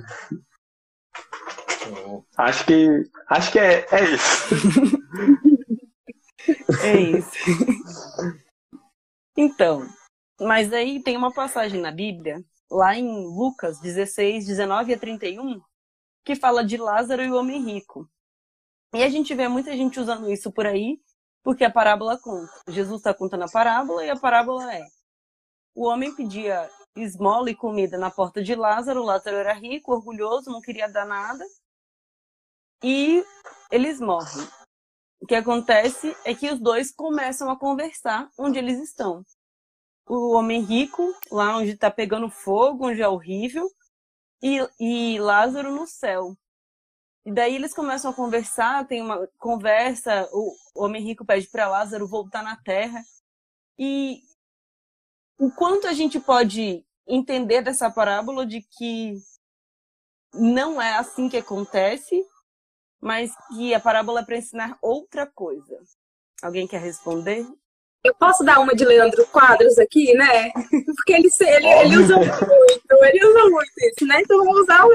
[2.37, 4.55] Acho que acho que é, é isso.
[6.83, 7.31] é isso.
[9.37, 9.87] Então,
[10.40, 15.61] mas aí tem uma passagem na Bíblia, lá em Lucas 16, 19 a 31,
[16.24, 18.09] que fala de Lázaro e o homem rico.
[18.94, 21.01] E a gente vê muita gente usando isso por aí,
[21.42, 22.53] porque a parábola conta.
[22.68, 24.85] Jesus está contando a parábola e a parábola é:
[25.74, 30.61] o homem pedia esmola e comida na porta de Lázaro, Lázaro era rico, orgulhoso, não
[30.61, 31.44] queria dar nada,
[32.83, 33.24] e
[33.70, 34.46] eles morrem.
[35.20, 39.24] O que acontece é que os dois começam a conversar onde eles estão.
[40.09, 43.71] O homem rico, lá onde está pegando fogo, onde é horrível,
[44.42, 46.37] e, e Lázaro no céu.
[47.25, 52.09] E daí eles começam a conversar, tem uma conversa, o homem rico pede para Lázaro
[52.09, 53.03] voltar na terra.
[53.79, 54.23] E
[55.38, 59.16] o quanto a gente pode entender dessa parábola de que
[60.33, 62.25] não é assim que acontece,
[63.01, 65.79] mas que a parábola é para ensinar outra coisa.
[66.42, 67.47] Alguém quer responder?
[68.05, 70.51] Eu posso dar uma de Leandro Quadros aqui, né?
[70.97, 74.21] Porque ele, ele, ele usa muito, ele usa muito isso, né?
[74.21, 74.93] Então vamos usar o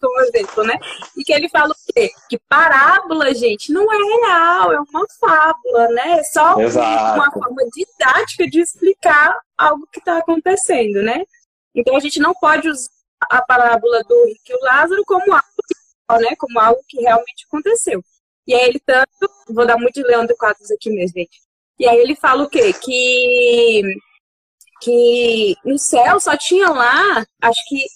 [0.00, 0.78] como exemplo, né?
[1.16, 2.10] E que ele fala o quê?
[2.28, 6.18] Que parábola, gente, não é real, é uma fábula, né?
[6.18, 7.20] É só Exato.
[7.20, 11.24] uma forma didática de explicar algo que está acontecendo, né?
[11.74, 12.90] Então a gente não pode usar
[13.30, 16.34] a parábola do Rico e o Lázaro como algo, né?
[16.36, 18.02] Como algo que realmente aconteceu.
[18.46, 19.08] E aí ele tanto,
[19.48, 21.45] vou dar muito de Leandro Quadros aqui mesmo, gente.
[21.78, 22.72] E aí ele fala o quê?
[22.72, 23.82] Que
[24.80, 27.86] que no céu só tinha lá, acho que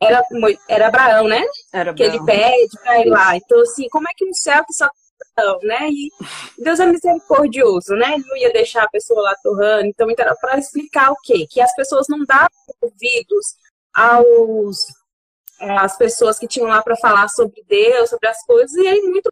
[0.00, 0.22] era,
[0.68, 1.42] era Abraão, né?
[1.72, 3.36] Era que ele pede para ir lá.
[3.36, 4.88] Então, assim, como é que no céu que só
[5.36, 5.88] Abraão, né?
[5.90, 6.10] E
[6.58, 8.14] Deus é misericordioso, né?
[8.14, 9.86] Ele não ia deixar a pessoa lá torrando.
[9.86, 11.46] Então, então era para explicar o quê?
[11.48, 12.50] Que as pessoas não davam
[12.80, 13.56] ouvidos
[13.94, 14.86] aos
[15.60, 19.28] as pessoas que tinham lá para falar sobre Deus, sobre as coisas, e aí muito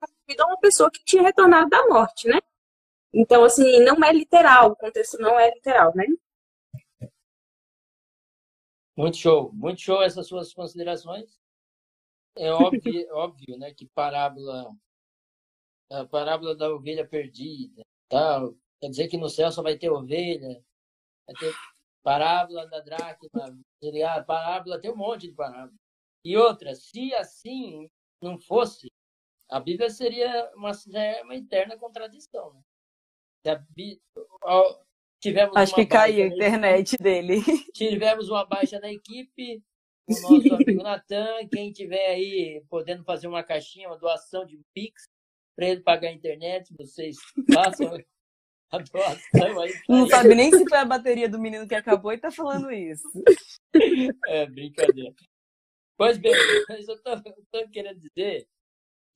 [0.00, 2.38] ouvido a uma pessoa que tinha retornado da morte, né?
[3.18, 6.04] Então, assim, não é literal, o contexto não é literal, né?
[8.94, 11.40] Muito show, muito show essas suas considerações.
[12.36, 12.82] É óbvio,
[13.16, 14.70] óbvio né, que parábola,
[15.90, 20.62] a parábola da ovelha perdida, tal, quer dizer que no céu só vai ter ovelha,
[21.26, 21.54] vai ter
[22.02, 23.58] parábola da dracma,
[24.06, 25.78] ah, parábola, tem um monte de parábola.
[26.22, 27.88] E outra, se assim
[28.20, 28.92] não fosse,
[29.48, 32.52] a Bíblia seria uma, é uma eterna contradição.
[32.52, 32.60] Né?
[35.20, 37.40] Tivemos Acho que caiu a internet dele.
[37.74, 39.62] Tivemos uma baixa na equipe.
[40.08, 45.04] O nosso amigo Natan, quem tiver aí podendo fazer uma caixinha, uma doação de Pix
[45.56, 47.16] para ele pagar a internet, vocês
[47.52, 47.90] façam
[48.70, 49.72] a doação aí.
[49.88, 53.08] Não sabe nem se foi a bateria do menino que acabou e tá falando isso.
[54.28, 55.14] É, brincadeira.
[55.96, 56.32] Pois bem,
[56.68, 58.46] mas eu estou querendo dizer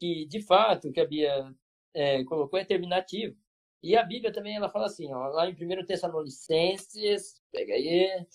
[0.00, 1.54] que, de fato, o que a Bia
[1.94, 3.36] é, colocou é terminativo.
[3.82, 8.26] E a Bíblia também ela fala assim, ó, lá em 1 Tessalonicenses, pega aí,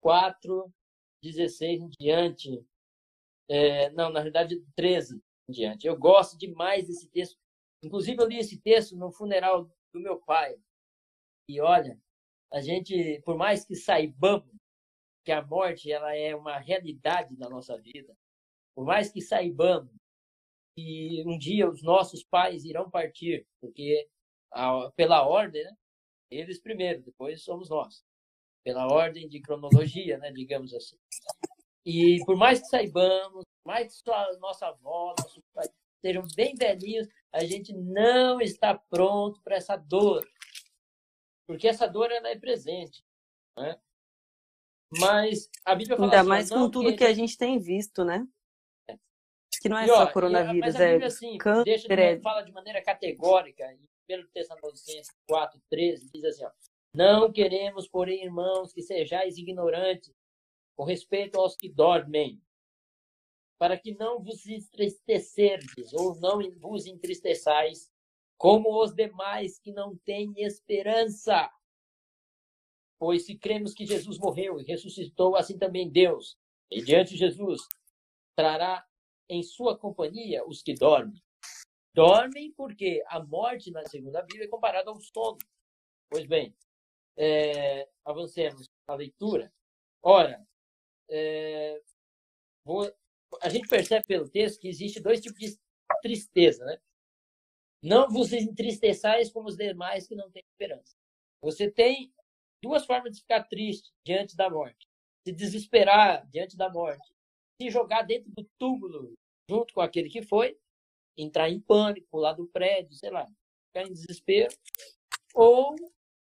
[0.00, 0.72] 4,
[1.22, 2.64] 16 em diante.
[3.48, 5.86] É, não, na verdade, 13 em diante.
[5.86, 7.36] Eu gosto demais desse texto.
[7.82, 10.56] Inclusive, eu li esse texto no funeral do meu pai.
[11.48, 12.00] E olha,
[12.52, 14.54] a gente, por mais que saibamos
[15.24, 18.16] que a morte ela é uma realidade na nossa vida,
[18.74, 19.92] por mais que saibamos
[20.76, 24.08] que um dia os nossos pais irão partir, porque
[24.54, 25.76] a, pela ordem, né?
[26.30, 28.04] Eles primeiro, depois somos nós.
[28.64, 30.32] Pela ordem de cronologia, né?
[30.32, 30.96] Digamos assim.
[31.84, 37.08] E por mais que saibamos, mais que sua, nossa avó, nossos pais sejam bem velhinhos,
[37.32, 40.26] a gente não está pronto para essa dor.
[41.46, 43.04] Porque essa dor ela é presente.
[43.56, 43.78] Né?
[44.98, 46.98] Mas a Bíblia fala Ainda assim, mais com tudo que...
[46.98, 48.26] que a gente tem visto, né?
[49.60, 51.94] que não é E, ó, só e a- coronavírus, a é assim, câncer, deixa de,
[51.94, 56.50] é- fala de maneira categórica, em 1 Tessalonicenses 4, 13, diz assim, ó,
[56.94, 60.14] não queremos, porém, irmãos, que sejais ignorantes
[60.76, 62.40] com respeito aos que dormem,
[63.58, 67.90] para que não vos entristecerdes ou não vos entristeçais,
[68.36, 71.50] como os demais que não têm esperança.
[72.98, 76.36] Pois se cremos que Jesus morreu e ressuscitou, assim também Deus,
[76.70, 77.62] mediante Jesus,
[78.36, 78.86] trará
[79.28, 81.23] em sua companhia os que dormem.
[81.94, 85.38] Dormem porque a morte, na segunda Bíblia, é comparada ao sono.
[86.10, 86.54] Pois bem,
[87.16, 89.52] é, avancemos na leitura.
[90.02, 90.46] Ora,
[91.10, 91.80] é,
[92.64, 92.92] vou-
[93.42, 95.58] a gente percebe pelo texto que existe dois tipos de
[96.02, 96.78] tristeza, né?
[97.82, 100.96] Não vos entristeçais como os demais que não têm esperança.
[101.42, 102.12] Você tem
[102.62, 104.88] duas formas de ficar triste diante da morte:
[105.26, 107.12] se desesperar diante da morte,
[107.60, 109.14] se jogar dentro do túmulo
[109.48, 110.58] junto com aquele que foi,
[111.16, 113.26] entrar em pânico, pular do prédio, sei lá,
[113.68, 114.54] ficar em desespero,
[115.34, 115.74] ou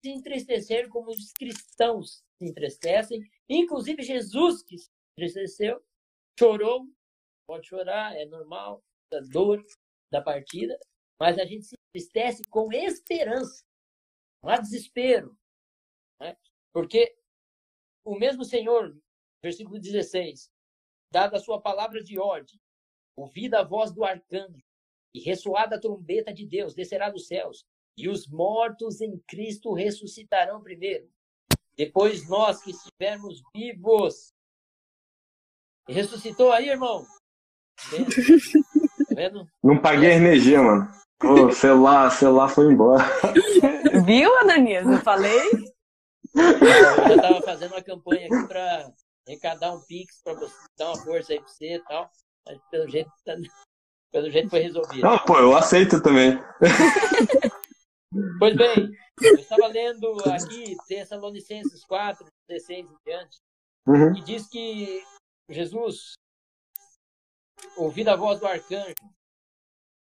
[0.02, 5.82] se entristecer como os cristãos se entristecem, inclusive Jesus que se entristeceu,
[6.38, 6.86] chorou,
[7.46, 9.62] pode chorar, é normal, da dor
[10.10, 10.78] da partida,
[11.18, 13.62] mas a gente se entristece com esperança,
[14.42, 15.36] não há desespero,
[16.20, 16.36] né?
[16.72, 17.14] porque
[18.04, 18.96] o mesmo Senhor,
[19.42, 20.50] versículo 16,
[21.12, 22.58] dada a sua palavra de ordem,
[23.16, 24.64] ouvida a voz do arcanjo
[25.14, 27.64] e ressoada a trombeta de Deus, descerá dos céus,
[27.96, 31.08] e os mortos em Cristo ressuscitarão primeiro.
[31.76, 34.32] Depois nós que estivermos vivos.
[35.88, 37.04] Ressuscitou aí, irmão?
[37.90, 38.06] Vendo?
[39.08, 39.48] Tá vendo?
[39.62, 40.88] Não paguei a energia, mano.
[41.22, 43.02] O celular, celular foi embora.
[44.04, 44.86] Viu, Ananias?
[44.86, 45.40] Eu falei?
[46.34, 48.92] Eu estava fazendo uma campanha aqui para
[49.26, 52.10] arrecadar um Pix para você dar uma força aí para você e tal.
[52.46, 53.36] Mas pelo jeito, tá-
[54.10, 55.02] pelo jeito foi resolvido.
[55.02, 56.38] Não, pô, eu aceito também.
[58.40, 58.90] Pois bem,
[59.22, 63.38] eu estava lendo aqui Tessalonicenses 4, 16 em diante,
[63.86, 64.12] Uhum.
[64.12, 65.04] que diz que
[65.48, 66.14] Jesus,
[67.76, 68.94] ouvindo a voz do arcanjo,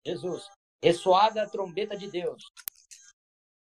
[0.07, 0.49] Jesus,
[0.83, 2.43] ressoada a trombeta de Deus,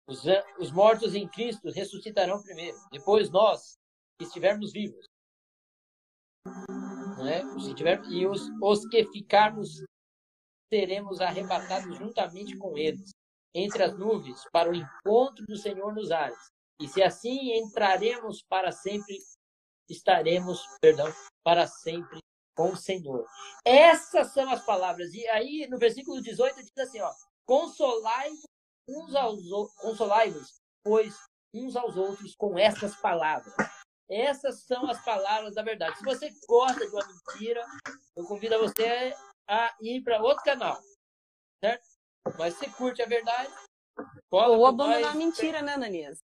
[0.07, 0.23] os,
[0.59, 3.75] os mortos em Cristo ressuscitarão primeiro, depois nós,
[4.17, 5.05] que estivermos vivos.
[7.17, 7.43] Não é?
[7.55, 9.83] Os que tivermos, e os, os que ficarmos
[10.75, 13.11] seremos arrebatados juntamente com eles
[13.53, 16.37] entre as nuvens para o encontro do Senhor nos ares.
[16.81, 19.17] E se assim entraremos para sempre,
[19.89, 21.07] estaremos, perdão,
[21.45, 22.19] para sempre
[22.57, 23.25] com o Senhor.
[23.63, 25.13] Essas são as palavras.
[25.13, 27.09] E aí no versículo 18 diz assim, ó:
[27.47, 28.43] Consolai-vos
[28.89, 31.15] uns aos ou- consolai-vos, pois
[31.53, 33.53] uns aos outros com essas palavras.
[34.09, 35.97] Essas são as palavras da verdade.
[35.97, 37.65] Se você gosta de uma mentira,
[38.17, 39.15] eu convido você
[39.47, 40.79] a ir para outro canal,
[41.63, 41.85] certo?
[42.37, 43.53] Mas se curte a verdade,
[44.29, 45.11] cola Ou abandonar nós.
[45.11, 46.17] a mentira, né, Ananias?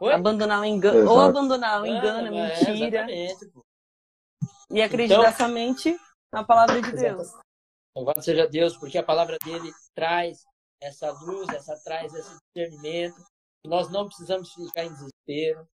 [0.00, 0.12] Oi?
[0.12, 1.20] Abandonar o engano, ou Exato.
[1.38, 3.06] abandonar o engano, a Ah, é, mentira,
[3.52, 3.62] pô.
[4.70, 5.96] e acreditar Então- somente
[6.32, 7.28] na palavra de Deus.
[7.96, 10.42] Louvado seja Deus, porque a palavra dele traz
[10.82, 13.24] essa luz, essa traz esse discernimento.
[13.64, 15.66] Nós não precisamos ficar em desespero.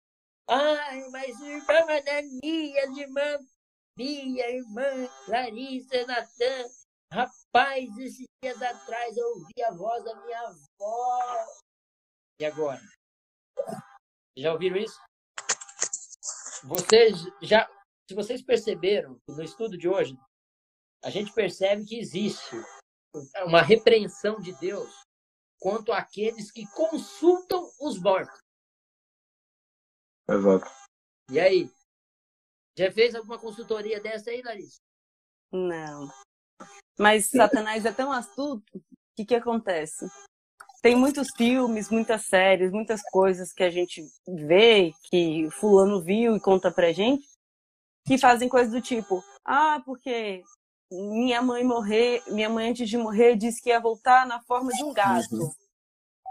[0.48, 3.38] Ai, mas irmã Ananias, irmã
[3.96, 6.64] Bia, irmã Larissa, Natan.
[7.12, 11.46] Rapaz, esses dias atrás eu ouvi a voz da minha avó.
[12.40, 12.80] E agora?
[14.36, 15.00] Já ouviram isso?
[16.64, 17.66] Vocês já,
[18.08, 20.16] se vocês perceberam, no estudo de hoje,
[21.02, 22.56] a gente percebe que existe
[23.46, 25.02] uma repreensão de Deus
[25.58, 28.38] quanto àqueles que consultam os mortos.
[30.28, 30.66] Exato.
[31.30, 31.70] E aí?
[32.78, 34.78] Já fez alguma consultoria dessa aí, Larissa?
[35.50, 36.08] Não.
[36.98, 38.80] Mas Satanás é tão astuto, o
[39.16, 40.04] que, que acontece?
[40.82, 46.40] Tem muitos filmes, muitas séries, muitas coisas que a gente vê, que fulano viu e
[46.40, 47.26] conta pra gente,
[48.04, 50.42] que fazem coisas do tipo, ah, porque
[50.90, 54.82] minha mãe morrer, minha mãe antes de morrer disse que ia voltar na forma de
[54.82, 55.52] um gato.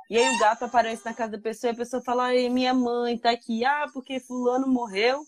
[0.10, 3.18] E aí o gato aparece na casa da pessoa e a pessoa fala, minha mãe
[3.18, 5.24] tá aqui, ah, porque fulano morreu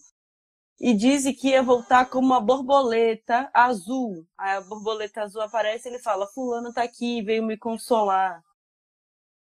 [0.80, 4.26] e disse que ia voltar como uma borboleta azul.
[4.38, 8.42] Aí a borboleta azul aparece e ele fala: Fulano tá aqui, veio me consolar.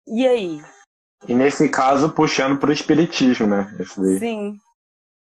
[0.06, 0.60] E aí?
[1.28, 3.76] E nesse caso, puxando pro espiritismo, né?
[3.78, 4.18] Esse daí.
[4.18, 4.56] Sim.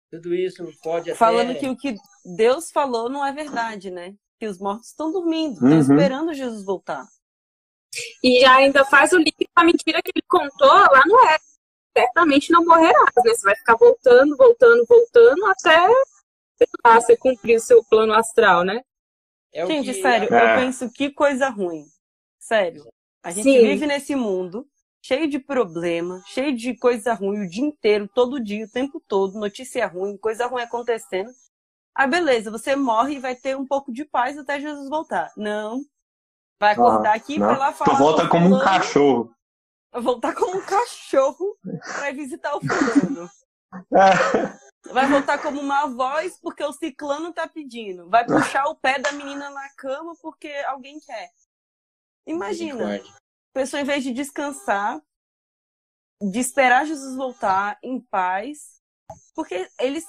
[0.09, 1.17] Tudo isso pode até...
[1.17, 1.95] Falando que o que
[2.37, 4.15] Deus falou não é verdade, né?
[4.39, 5.79] Que os mortos estão dormindo, estão Uhum.
[5.79, 7.05] esperando Jesus voltar.
[8.23, 11.48] E ainda faz o link com a mentira que ele contou lá no Éden.
[11.97, 13.33] Certamente não morrerás, né?
[13.33, 15.87] Você vai ficar voltando, voltando, voltando até
[16.57, 18.81] sei lá, você cumprir o seu plano astral, né?
[19.53, 20.55] É o Gente, que- sério, É.
[20.55, 21.85] eu penso que coisa ruim.
[22.39, 22.83] Sério.
[23.23, 23.59] A gente Sim.
[23.61, 24.65] vive nesse mundo
[25.01, 29.39] cheio de problema, cheio de coisa ruim o dia inteiro, todo dia, o tempo todo,
[29.39, 31.29] notícia ruim, coisa ruim acontecendo.
[31.95, 35.31] Ah, beleza, você morre e vai ter um pouco de paz até Jesus voltar.
[35.35, 35.81] Não.
[36.59, 37.47] Vai acordar aqui e Não.
[37.47, 37.91] vai lá falar.
[37.91, 39.33] Tu volta com como um cachorro.
[39.91, 43.29] Vai voltar como um cachorro pra visitar o fulano.
[44.91, 48.09] Vai voltar como uma voz porque o ciclano tá pedindo.
[48.09, 51.29] Vai puxar o pé da menina na cama porque alguém quer.
[52.25, 53.01] Imagina, a
[53.53, 55.01] pessoa em vez de descansar,
[56.21, 58.79] de esperar Jesus voltar em paz,
[59.35, 59.99] porque ele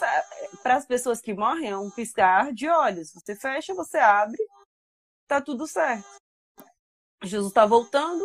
[0.63, 3.13] para as pessoas que morrem é um piscar de olhos.
[3.13, 4.39] Você fecha, você abre,
[5.27, 6.09] tá tudo certo.
[7.23, 8.25] Jesus tá voltando,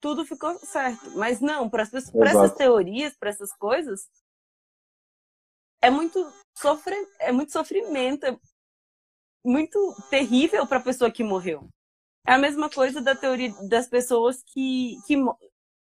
[0.00, 1.10] tudo ficou certo.
[1.16, 4.08] Mas não, para essas teorias, para essas coisas,
[5.80, 8.36] é muito sofre, é muito sofrimento, é
[9.44, 9.78] muito
[10.10, 11.68] terrível para a pessoa que morreu.
[12.26, 15.16] É a mesma coisa da teoria das pessoas que, que,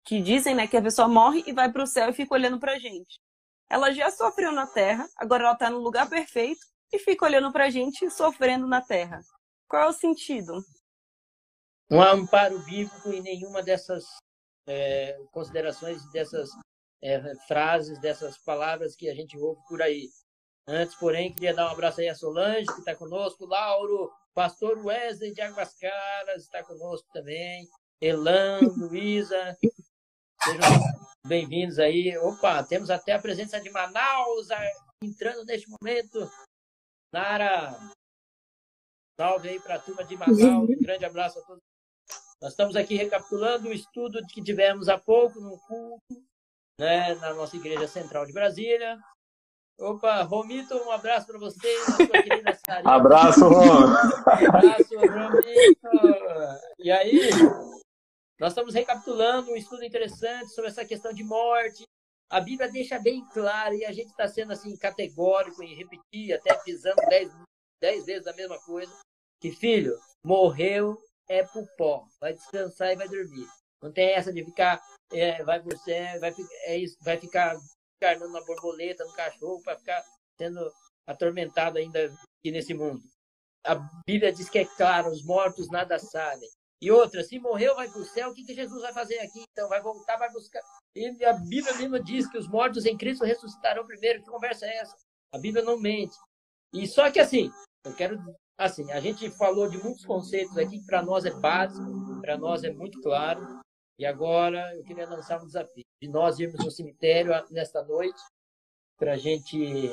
[0.05, 2.59] que dizem né, que a pessoa morre e vai para o céu e fica olhando
[2.59, 3.19] para gente.
[3.69, 7.69] Ela já sofreu na Terra, agora ela está no lugar perfeito e fica olhando para
[7.69, 9.19] gente sofrendo na Terra.
[9.67, 10.63] Qual é o sentido?
[11.89, 14.03] Há amparo bíblico em nenhuma dessas
[14.67, 16.49] é, considerações, dessas
[17.01, 20.09] é, frases, dessas palavras que a gente ouve por aí.
[20.67, 25.33] Antes, porém, queria dar um abraço aí a Solange, que está conosco, Lauro, Pastor Wesley
[25.33, 25.73] de Águas
[26.35, 27.65] está conosco também,
[28.01, 29.57] Elan, Luísa,
[30.43, 30.69] sejam
[31.25, 32.17] bem-vindos aí.
[32.17, 34.49] Opa, temos até a presença de Manaus
[35.01, 36.29] entrando neste momento.
[37.13, 37.79] Nara,
[39.17, 41.66] salve aí para a turma de Manaus, um grande abraço a todos.
[42.39, 46.23] Nós estamos aqui recapitulando o estudo que tivemos há pouco no culto,
[46.79, 48.99] né, na nossa Igreja Central de Brasília.
[49.79, 51.67] Opa, Romito, um abraço para você,
[52.07, 52.89] querida Sarita.
[52.89, 53.87] Abraço, Ron.
[54.25, 55.89] Abraço, Romito.
[56.77, 57.29] E aí,
[58.39, 61.83] nós estamos recapitulando um estudo interessante sobre essa questão de morte.
[62.29, 66.55] A Bíblia deixa bem claro e a gente está sendo assim categórico em repetir, até
[66.55, 67.31] pisando dez,
[67.81, 68.95] dez vezes a mesma coisa,
[69.39, 73.47] que filho, morreu é pro pó, vai descansar e vai dormir.
[73.81, 76.33] Não tem essa de ficar, é, vai céu, vai,
[76.65, 77.55] é isso, vai ficar
[77.97, 80.03] encarnando na borboleta, no cachorro, para ficar
[80.37, 80.71] sendo
[81.05, 83.01] atormentado ainda aqui nesse mundo.
[83.63, 86.49] A Bíblia diz que é claro, os mortos nada sabem.
[86.81, 89.43] E outra, se morreu, vai para o céu, o que, que Jesus vai fazer aqui?
[89.51, 90.61] Então, vai voltar, vai buscar.
[90.95, 94.21] E a Bíblia mesmo diz que os mortos em Cristo ressuscitarão primeiro.
[94.23, 94.95] Que conversa é essa?
[95.31, 96.15] A Bíblia não mente.
[96.73, 97.51] E só que assim,
[97.83, 98.17] eu quero.
[98.57, 102.63] Assim, a gente falou de muitos conceitos aqui que para nós é básico, para nós
[102.63, 103.61] é muito claro.
[103.99, 108.19] E agora eu queria lançar um desafio de nós irmos no cemitério nesta noite
[108.97, 109.89] para a gente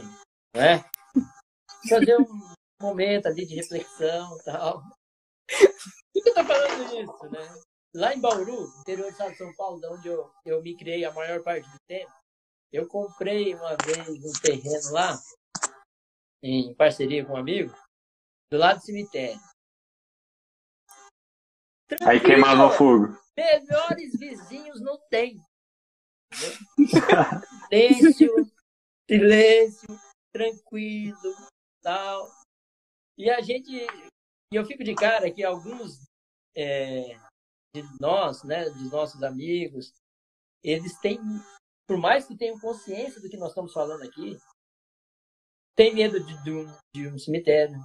[0.54, 0.84] né,
[1.88, 2.26] fazer um
[2.80, 4.82] momento ali de reflexão tal.
[6.12, 7.62] Por que eu estou falando isso, né?
[7.94, 11.04] Lá em Bauru, interior do estado de São Paulo, de onde eu, eu me criei
[11.04, 12.12] a maior parte do tempo,
[12.72, 15.16] eu comprei uma vez um terreno lá,
[16.42, 17.72] em parceria com um amigo,
[18.54, 19.40] do lado do cemitério.
[21.90, 23.18] Aí Tranquilo, queimava o fogo.
[23.36, 25.40] Melhores vizinhos não tem.
[27.68, 28.52] Silêncio,
[29.10, 30.00] silêncio,
[30.32, 31.34] tranquilo,
[31.82, 32.30] tal.
[33.18, 36.04] E a gente, e eu fico de cara que alguns
[36.56, 37.18] é,
[37.74, 39.92] de nós, né, de nossos amigos,
[40.62, 41.18] eles têm,
[41.88, 44.38] por mais que tenham consciência do que nós estamos falando aqui,
[45.76, 47.76] tem medo de, de um, de um cemitério.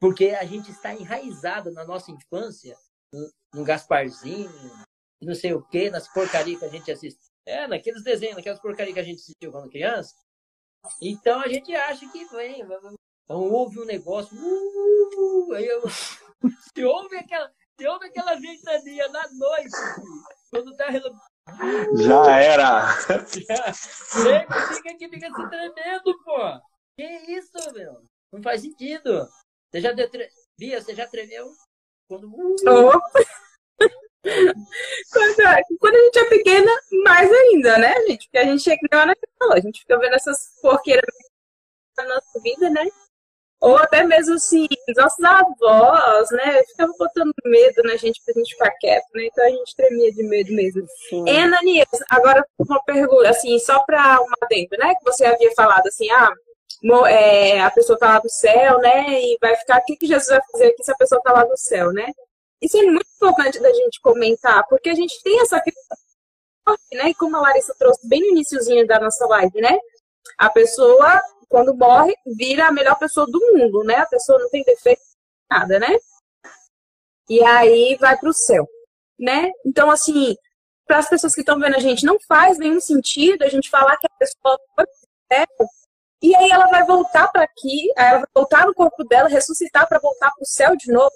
[0.00, 2.76] Porque a gente está enraizado na nossa infância,
[3.12, 4.50] no, no Gasparzinho,
[5.20, 7.18] não sei o que, nas porcarias que a gente assiste.
[7.44, 10.14] É, naqueles desenhos, naquelas porcarias que a gente assistiu quando criança.
[11.02, 15.82] Então a gente acha que vem, então, houve um negócio, uh, aí eu,
[16.74, 19.76] se houve aquela, se houve aquela ventania na noite,
[20.50, 20.86] quando tá
[21.94, 22.86] Já era.
[24.24, 26.60] Nego, fica aqui, fica se tremendo, pô.
[26.96, 28.02] Que isso, meu?
[28.32, 29.28] Não faz sentido.
[29.70, 30.28] Você já deu tre...
[30.58, 31.50] Bia, você já tremeu?
[32.08, 32.30] Quando...
[32.66, 33.00] Oh.
[35.12, 36.70] quando, a- quando a gente é pequena,
[37.04, 38.26] mais ainda, né, gente?
[38.26, 41.04] Porque a gente hora que falou, a gente fica vendo essas porqueiras
[41.96, 42.86] na nossa vida, né?
[43.60, 46.62] Ou até mesmo assim, nossos avós, né?
[46.64, 49.26] Ficavam botando medo na gente pra gente ficar quieto, né?
[49.26, 50.86] Então a gente tremia de medo mesmo.
[51.08, 51.24] Sim.
[51.26, 54.94] E, Ananias, agora uma pergunta, assim, só para uma dentro, né?
[54.94, 56.32] Que você havia falado assim, ah,
[57.06, 59.20] é, a pessoa tá lá no céu, né?
[59.20, 61.44] E vai ficar, o que, que Jesus vai fazer aqui se a pessoa tá lá
[61.44, 62.12] no céu, né?
[62.60, 65.62] Isso é muito importante da gente comentar, porque a gente tem essa
[66.92, 67.10] né?
[67.10, 69.78] E como a Larissa trouxe bem no iniciozinho da nossa live, né?
[70.36, 73.96] A pessoa, quando morre, vira a melhor pessoa do mundo, né?
[73.96, 75.00] A pessoa não tem defeito,
[75.50, 75.96] nada, né?
[77.28, 78.66] E aí vai para o céu,
[79.18, 79.50] né?
[79.64, 80.36] Então, assim,
[80.86, 83.96] para as pessoas que estão vendo a gente, não faz nenhum sentido a gente falar
[83.96, 84.94] que a pessoa foi pro
[85.32, 85.68] céu
[86.22, 89.98] e aí ela vai voltar para aqui, ela vai voltar no corpo dela, ressuscitar para
[90.00, 91.12] voltar para o céu de novo,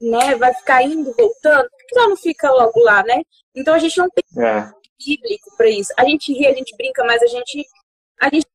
[0.00, 0.34] né?
[0.36, 1.68] Vai ficar indo, voltando.
[1.70, 3.22] Por que ela não fica logo lá, né?
[3.54, 4.70] Então a gente não tem É.
[4.98, 5.92] bíblico para isso.
[5.96, 7.66] A gente ri, a gente brinca, mas a gente
[8.20, 8.46] a gente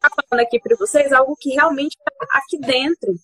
[0.00, 3.14] tá falando aqui para vocês algo que realmente tá aqui dentro.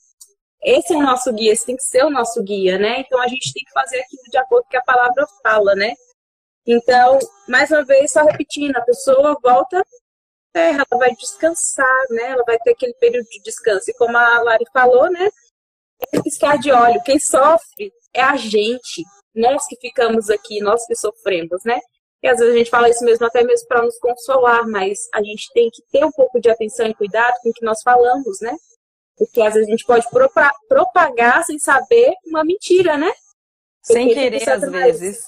[0.63, 3.01] Esse é o nosso guia, esse tem que ser o nosso guia, né?
[3.01, 5.75] Então a gente tem que fazer aquilo de acordo com o que a palavra fala,
[5.75, 5.93] né?
[6.67, 9.85] Então, mais uma vez, só repetindo, a pessoa volta
[10.55, 12.31] terra, ela vai descansar, né?
[12.31, 13.91] Ela vai ter aquele período de descanso.
[13.91, 15.29] E como a Lari falou, né?
[16.13, 17.03] É piscar de óleo.
[17.05, 19.03] Quem sofre é a gente.
[19.35, 21.81] Nós que ficamos aqui, nós que sofremos, né?
[22.23, 25.23] E às vezes a gente fala isso mesmo até mesmo para nos consolar, mas a
[25.23, 28.41] gente tem que ter um pouco de atenção e cuidado com o que nós falamos,
[28.41, 28.57] né?
[29.17, 33.13] Porque às vezes a gente pode propa- propagar sem saber uma mentira, né?
[33.83, 35.19] Sem Porque querer, isso às vezes.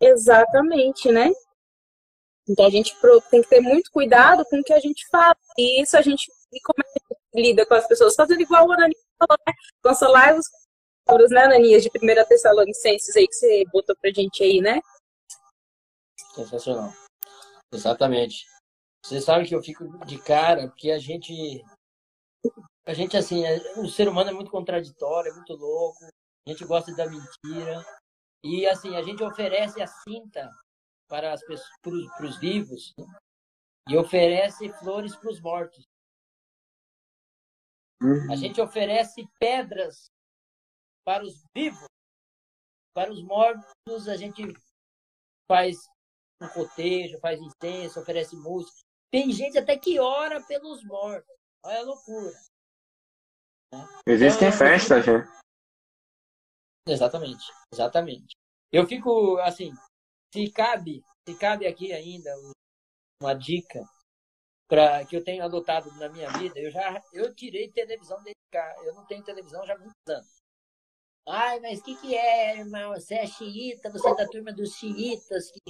[0.00, 1.30] Exatamente, né?
[2.52, 2.94] Então a gente
[3.30, 5.34] tem que ter muito cuidado com o que a gente fala.
[5.58, 6.30] E isso a gente
[6.62, 9.54] como a gente lida com as pessoas, fazendo igual o Ananias falou, né?
[9.82, 10.46] Consolar os
[11.06, 14.80] palavras, né, Ananias, de 1 Tessalonicenses aí que você botou pra gente aí, né?
[16.34, 16.92] Sensacional.
[17.72, 18.46] Exatamente.
[19.02, 21.32] Você sabe que eu fico de cara, porque a gente.
[22.84, 26.64] A gente, assim, é- o ser humano é muito contraditório, é muito louco, a gente
[26.66, 27.82] gosta da mentira.
[28.44, 30.50] E, assim, a gente oferece a cinta
[31.12, 31.68] para as pessoas,
[32.16, 32.94] para os vivos,
[33.86, 35.84] e oferece flores para os mortos.
[38.30, 40.06] A gente oferece pedras
[41.04, 41.84] para os vivos.
[42.96, 44.42] Para os mortos, a gente
[45.46, 45.76] faz
[46.40, 48.80] um cotejo, faz incenso, oferece música.
[49.10, 51.36] Tem gente até que ora pelos mortos.
[51.62, 52.32] Olha a loucura.
[54.08, 55.42] Existem Então, festas, né?
[56.88, 58.34] Exatamente, exatamente.
[58.72, 59.72] Eu fico assim,
[60.32, 62.52] se cabe, se cabe aqui ainda um-
[63.22, 63.80] uma dica
[64.68, 68.82] para que eu tenho adotado na minha vida, eu já eu tirei televisão de casa.
[68.84, 70.42] Eu não tenho televisão já há muitos anos.
[71.28, 72.90] Ai, mas o que, que é, irmão?
[72.94, 75.50] Você é xiita, você é da turma dos xiitas.
[75.52, 75.60] Que...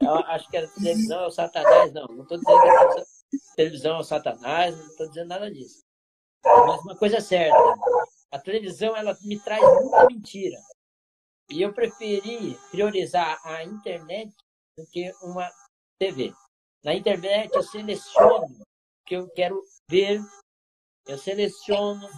[0.00, 1.92] Eu acho que a televisão é o satanás.
[1.92, 3.06] Não, não estou dizendo que a televisão-
[3.56, 5.80] televisão é o satanás, não estou dizendo nada disso.
[6.44, 7.56] Mas uma coisa é certa,
[8.30, 10.58] a televisão ela me traz muita mentira.
[11.50, 14.32] E eu preferi priorizar a internet
[14.76, 15.50] do que uma
[15.98, 16.32] TV.
[16.84, 20.20] Na internet eu seleciono o que eu quero ver,
[21.06, 22.08] eu seleciono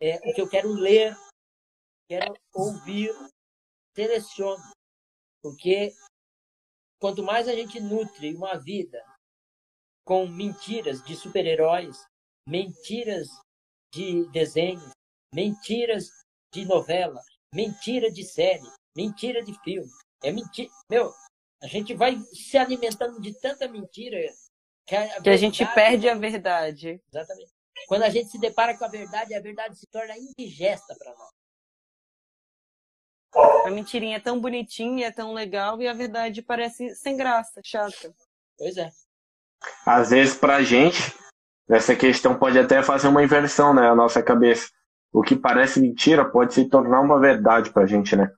[0.00, 1.14] é, o que eu quero ler,
[2.08, 3.12] quero ouvir,
[3.94, 4.62] seleciono.
[5.42, 5.94] Porque
[6.98, 9.04] quanto mais a gente nutre uma vida
[10.06, 12.02] com mentiras de super-heróis,
[12.48, 13.28] mentiras
[13.92, 14.90] de desenhos,
[15.34, 16.08] mentiras
[16.50, 17.22] de novela,
[17.54, 18.62] mentira de série,
[18.96, 19.90] mentira de filme.
[20.22, 20.70] É mentira.
[20.90, 21.12] Meu,
[21.62, 24.18] a gente vai se alimentando de tanta mentira
[24.86, 27.00] que a, Que a gente perde a verdade.
[27.12, 27.50] Exatamente.
[27.86, 31.30] Quando a gente se depara com a verdade, a verdade se torna indigesta para nós.
[33.66, 38.14] A mentirinha é tão bonitinha, é tão legal, e a verdade parece sem graça, chata.
[38.56, 38.90] Pois é.
[39.86, 40.98] Às vezes, pra gente,
[41.68, 43.88] essa questão pode até fazer uma inversão, né?
[43.88, 44.70] A nossa cabeça.
[45.12, 48.30] O que parece mentira pode se tornar uma verdade pra gente, né?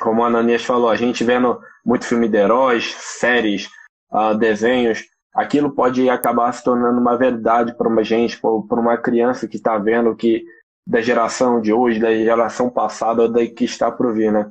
[0.00, 3.68] Como a Ananias falou, a gente vendo muito filme de heróis, séries,
[4.10, 5.04] ah, desenhos,
[5.34, 9.78] aquilo pode acabar se tornando uma verdade para uma gente, para uma criança que está
[9.78, 10.44] vendo que
[10.86, 14.50] da geração de hoje, da geração passada, ou da que está por vir, né?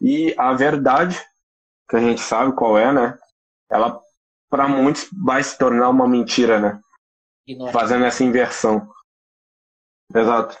[0.00, 1.20] E a verdade,
[1.88, 3.18] que a gente sabe qual é, né?
[3.70, 4.00] Ela
[4.48, 6.80] para muitos vai se tornar uma mentira, né?
[7.46, 7.72] Ignora.
[7.72, 8.88] Fazendo essa inversão.
[10.14, 10.56] Exato.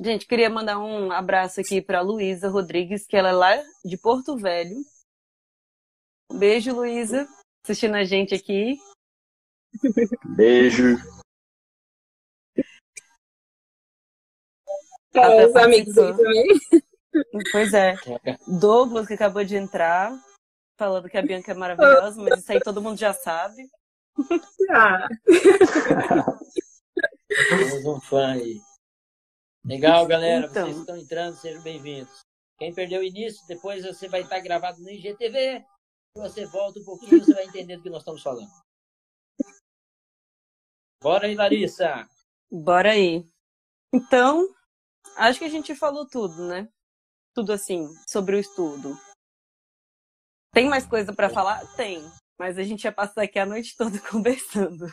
[0.00, 4.36] Gente, queria mandar um abraço aqui para Luísa Rodrigues, que ela é lá de Porto
[4.36, 4.76] Velho.
[6.30, 7.28] Um beijo, Luísa,
[7.64, 8.76] assistindo a gente aqui.
[10.36, 10.96] Beijo.
[15.14, 16.46] É, os amigos aí também.
[17.52, 17.94] Pois é.
[18.48, 20.12] Douglas, que acabou de entrar,
[20.76, 23.70] falando que a Bianca é maravilhosa, mas isso aí todo mundo já sabe.
[24.70, 25.08] Ah,
[27.48, 28.60] Temos um fã aí.
[29.64, 30.46] Legal, galera.
[30.46, 30.66] Então.
[30.66, 32.20] Vocês estão entrando, sejam bem-vindos.
[32.58, 35.64] Quem perdeu o início, depois você vai estar gravado no IGTV.
[36.16, 38.50] Se você volta um pouquinho, você vai entender do que nós estamos falando.
[41.02, 42.08] Bora aí, Larissa.
[42.50, 43.28] Bora aí.
[43.92, 44.48] Então,
[45.16, 46.68] acho que a gente falou tudo, né?
[47.34, 48.96] Tudo assim, sobre o estudo.
[50.52, 51.66] Tem mais coisa pra falar?
[51.74, 52.00] Tem.
[52.38, 54.86] Mas a gente ia passar aqui a noite toda conversando.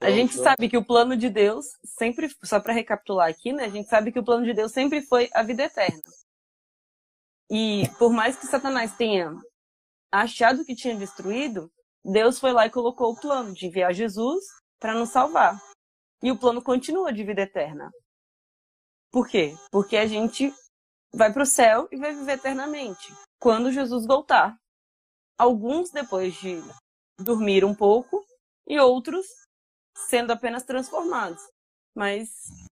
[0.00, 3.64] A gente sabe que o plano de Deus sempre, só para recapitular aqui, né?
[3.64, 6.00] A gente sabe que o plano de Deus sempre foi a vida eterna.
[7.50, 9.34] E por mais que Satanás tenha
[10.12, 11.70] achado que tinha destruído,
[12.04, 14.44] Deus foi lá e colocou o plano de enviar Jesus
[14.78, 15.60] para nos salvar.
[16.22, 17.90] E o plano continua de vida eterna.
[19.10, 19.54] Por quê?
[19.70, 20.52] Porque a gente
[21.12, 24.56] vai para o céu e vai viver eternamente quando Jesus voltar.
[25.36, 26.62] Alguns depois de
[27.18, 28.24] dormir um pouco
[28.66, 29.26] e outros
[30.08, 31.42] sendo apenas transformados.
[31.94, 32.28] Mas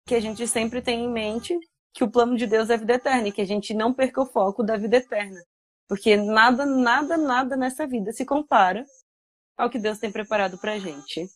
[0.06, 1.58] que a gente sempre tem em mente
[1.92, 4.20] que o plano de Deus é a vida eterna e que a gente não perca
[4.20, 5.42] o foco da vida eterna.
[5.88, 8.84] Porque nada, nada, nada nessa vida se compara
[9.56, 11.28] ao que Deus tem preparado para a gente.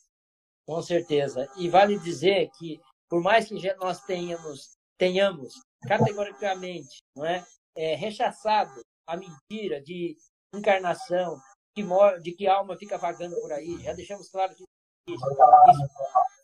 [0.67, 1.49] Com certeza.
[1.57, 2.79] E vale dizer que,
[3.09, 5.55] por mais que nós tenhamos, tenhamos
[5.89, 10.17] categoricamente não é, é rechaçado a mentira de
[10.55, 11.41] encarnação,
[11.77, 11.85] de,
[12.23, 14.65] de que alma fica vagando por aí, já deixamos claro que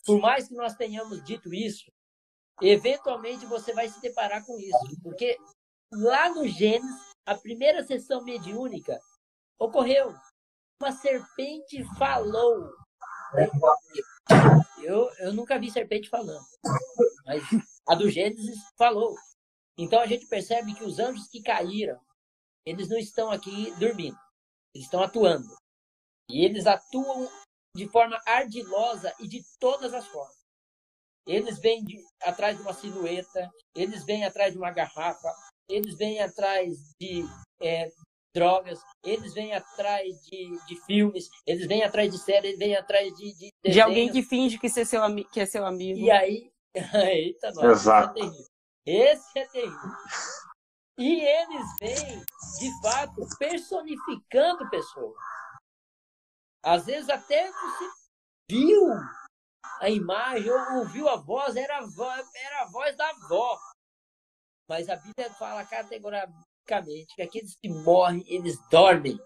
[0.04, 1.90] por mais que nós tenhamos dito isso,
[2.62, 5.36] eventualmente você vai se deparar com isso, porque
[5.92, 8.98] lá no Gênesis, a primeira sessão mediúnica
[9.58, 10.14] ocorreu.
[10.80, 12.70] Uma serpente falou.
[14.82, 16.44] Eu, eu nunca vi serpente falando,
[17.24, 17.42] mas
[17.88, 19.16] a do Gênesis falou.
[19.78, 22.00] Então a gente percebe que os anjos que caíram,
[22.64, 24.18] eles não estão aqui dormindo,
[24.74, 25.46] eles estão atuando.
[26.30, 27.28] E eles atuam
[27.76, 30.34] de forma ardilosa e de todas as formas.
[31.26, 35.28] Eles vêm de, atrás de uma silhueta, eles vêm atrás de uma garrafa,
[35.68, 37.24] eles vêm atrás de
[37.60, 37.90] é,
[38.32, 43.12] drogas, eles vêm atrás de, de filmes, eles vêm atrás de séries, eles vêm atrás
[43.14, 43.34] de.
[43.34, 45.00] De, de alguém que finge que, ser seu,
[45.32, 45.98] que é seu amigo.
[45.98, 46.50] E aí.
[46.74, 48.18] Eita, nossa, Exato.
[48.18, 48.46] Esse é terrível.
[48.86, 49.90] Esse é terrível.
[50.98, 52.24] E eles vêm,
[52.58, 55.14] de fato, personificando pessoas.
[56.66, 57.90] Às vezes até você
[58.50, 58.88] viu
[59.80, 63.56] a imagem ou ouviu a voz, era a voz, era a voz da avó.
[64.68, 69.16] Mas a Bíblia fala categoricamente que aqueles que morrem, eles dormem.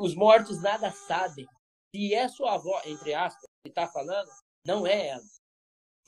[0.00, 1.46] Os mortos nada sabem.
[1.94, 4.28] Se é sua avó, entre aspas, que está falando,
[4.66, 5.22] não é ela.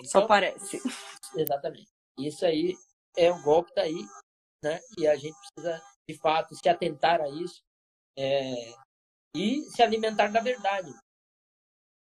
[0.00, 0.80] Então, Só parece.
[1.38, 1.92] Exatamente.
[2.18, 2.76] Isso aí
[3.16, 4.04] é um golpe tá aí,
[4.64, 4.80] né?
[4.98, 7.62] E a gente precisa, de fato, se atentar a isso.
[8.18, 8.74] É,
[9.34, 10.94] e se alimentar da verdade.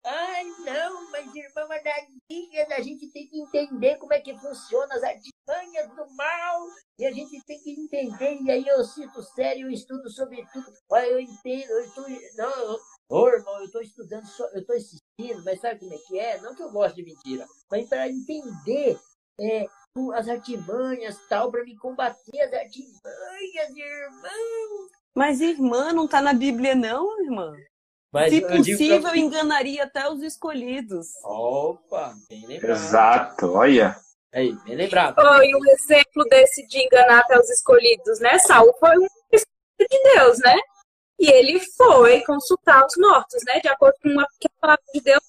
[0.06, 5.02] Ai, não, mas irmã Madalinha, a gente tem que entender como é que funciona as
[5.02, 6.66] artimanhas do mal,
[6.98, 10.70] e a gente tem que entender, e aí eu sinto sério, eu estudo sobre tudo,
[10.90, 12.04] olha, eu entendo, eu estou,
[12.36, 16.38] não, ô irmão, eu estou estudando, eu estou assistindo, mas sabe como é que é?
[16.42, 19.00] Não que eu gosto de mentira, mas para entender
[19.40, 19.66] é,
[20.14, 24.90] as artimanhas, tal, para me combater as artimanhas, irmão.
[25.14, 27.54] Mas irmã, não está na Bíblia, não, irmã.
[28.12, 29.16] Mas Se possível, pra...
[29.16, 31.06] enganaria até os escolhidos.
[31.24, 32.70] Opa, bem lembrado.
[32.70, 33.96] Exato, olha.
[34.32, 35.14] Aí, bem lembrado.
[35.14, 38.38] Foi um exemplo desse de enganar até os escolhidos, né?
[38.40, 40.56] Saulo foi um espírito de Deus, né?
[41.18, 43.60] E ele foi consultar os mortos, né?
[43.60, 44.26] De acordo com a
[44.60, 45.22] palavra de Deus.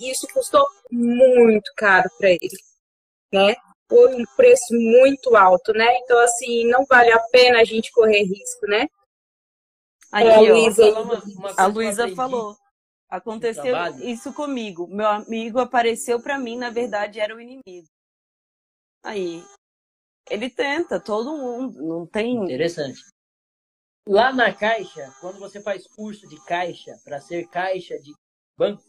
[0.00, 2.58] Isso custou muito caro para ele,
[3.32, 3.56] né?
[3.92, 5.98] Foi um preço muito alto, né?
[5.98, 8.88] Então, assim, não vale a pena a gente correr risco, né?
[10.10, 12.56] Aí, é, ó, Luísa, uma, uma a Luísa falou.
[13.08, 14.86] Aconteceu isso comigo.
[14.88, 17.86] Meu amigo apareceu para mim, na verdade, era o inimigo.
[19.02, 19.44] Aí,
[20.30, 22.36] ele tenta, todo mundo, não tem.
[22.44, 23.02] Interessante.
[24.08, 28.14] Lá na Caixa, quando você faz curso de Caixa para ser Caixa de
[28.56, 28.82] banco,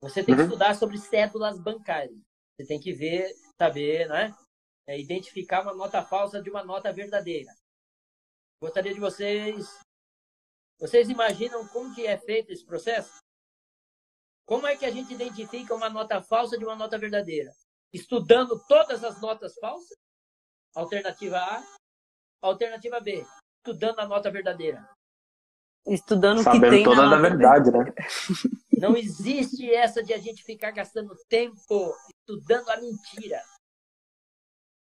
[0.00, 0.46] você tem que uhum.
[0.46, 2.18] estudar sobre cédulas bancárias.
[2.56, 4.34] Você tem que ver saber, né?
[4.86, 7.52] É identificar uma nota falsa de uma nota verdadeira.
[8.60, 9.66] Gostaria de vocês.
[10.78, 13.18] Vocês imaginam como que é feito esse processo?
[14.46, 17.52] Como é que a gente identifica uma nota falsa de uma nota verdadeira?
[17.92, 19.98] Estudando todas as notas falsas?
[20.74, 21.64] Alternativa A.
[22.42, 23.26] Alternativa B.
[23.58, 24.95] Estudando a nota verdadeira.
[25.86, 27.84] Estudando o que tem toda a verdade, né?
[28.78, 33.40] Não existe essa de a gente ficar gastando tempo estudando a mentira.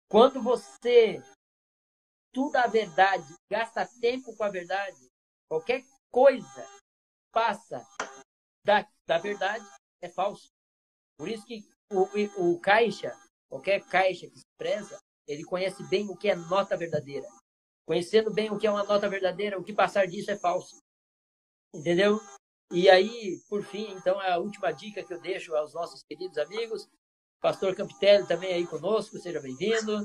[0.08, 1.20] Quando você
[2.28, 4.96] estuda a verdade, gasta tempo com a verdade,
[5.50, 6.66] qualquer coisa
[7.32, 7.84] passa
[8.64, 9.66] da, da verdade
[10.00, 10.48] é falso.
[11.18, 13.12] Por isso que o, o caixa,
[13.48, 17.26] qualquer caixa que se preza, ele conhece bem o que é nota verdadeira.
[17.86, 20.76] Conhecendo bem o que é uma nota verdadeira, o que passar disso é falso.
[21.74, 22.18] Entendeu?
[22.72, 26.88] E aí, por fim, então, a última dica que eu deixo aos nossos queridos amigos,
[27.40, 30.04] Pastor Campitelli também aí conosco, seja bem-vindo.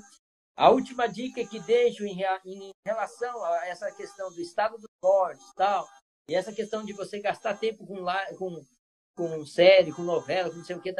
[0.55, 5.51] A última dica que deixo em, em, relação a essa questão do estado dos mortos
[5.55, 5.87] tal,
[6.29, 8.05] e essa questão de você gastar tempo com,
[8.37, 8.63] com
[9.15, 10.93] com série, com novela, com não sei o que,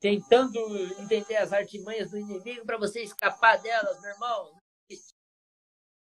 [0.00, 0.58] tentando
[1.00, 4.58] entender as artimanhas do inimigo para você escapar delas, meu irmão.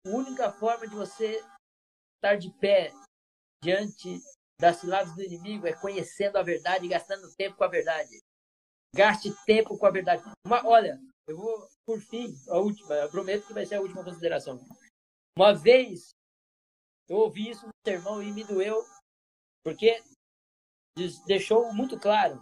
[0.05, 1.41] A única forma de você
[2.15, 2.91] estar de pé
[3.63, 4.21] diante
[4.59, 8.19] das ciladas do inimigo é conhecendo a verdade e gastando tempo com a verdade.
[8.95, 10.23] Gaste tempo com a verdade.
[10.45, 14.03] Uma, olha, eu vou, por fim, a última, eu prometo que vai ser a última
[14.03, 14.59] consideração.
[15.37, 16.09] Uma vez
[17.07, 18.83] eu ouvi isso no sermão e me doeu,
[19.63, 20.01] porque
[21.25, 22.39] deixou muito claro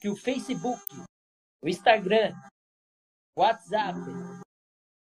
[0.00, 0.84] que o Facebook,
[1.62, 2.34] o Instagram,
[3.36, 3.98] o WhatsApp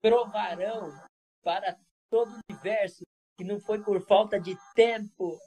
[0.01, 1.08] provarão
[1.43, 1.77] para
[2.09, 3.03] todo o universo
[3.37, 5.39] que não foi por falta de tempo.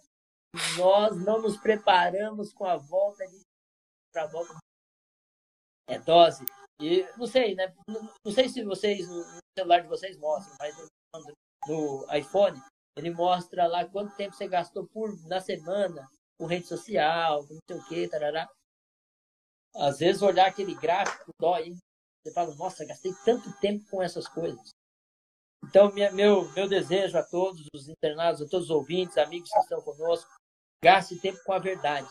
[0.78, 3.40] Nós não nos preparamos com a volta de
[4.12, 4.54] para volta
[5.88, 6.44] é dose.
[6.80, 7.74] E não sei, né?
[7.88, 9.24] Não, não sei se vocês no
[9.56, 11.34] celular de vocês mostram, mas no,
[11.68, 12.60] no iPhone
[12.96, 17.60] ele mostra lá quanto tempo você gastou por na semana com rede social, com não
[17.68, 18.48] sei o que, tarará.
[19.74, 21.78] Às vezes olhar aquele gráfico dói, hein?
[22.22, 24.70] Você fala, nossa, gastei tanto tempo com essas coisas.
[25.64, 29.58] Então, minha, meu, meu desejo a todos os internados, a todos os ouvintes, amigos que
[29.58, 30.30] estão conosco,
[30.82, 32.08] gaste tempo com a verdade.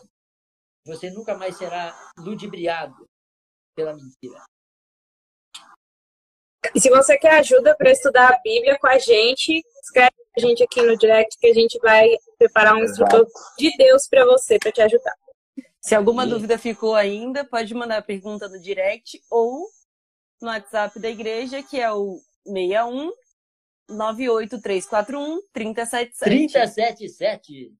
[0.86, 3.06] Você nunca mais será ludibriado
[3.76, 4.44] pela mentira.
[6.74, 10.64] E se você quer ajuda para estudar a Bíblia com a gente, escreve a gente
[10.64, 13.28] aqui no direct que a gente vai preparar um instrutor
[13.58, 15.16] de Deus para você, para te ajudar.
[15.82, 19.68] Se alguma dúvida ficou ainda, pode mandar a pergunta no direct ou
[20.42, 23.12] no WhatsApp da igreja, que é o 61
[23.90, 26.20] 98341 377.
[26.24, 27.74] 377.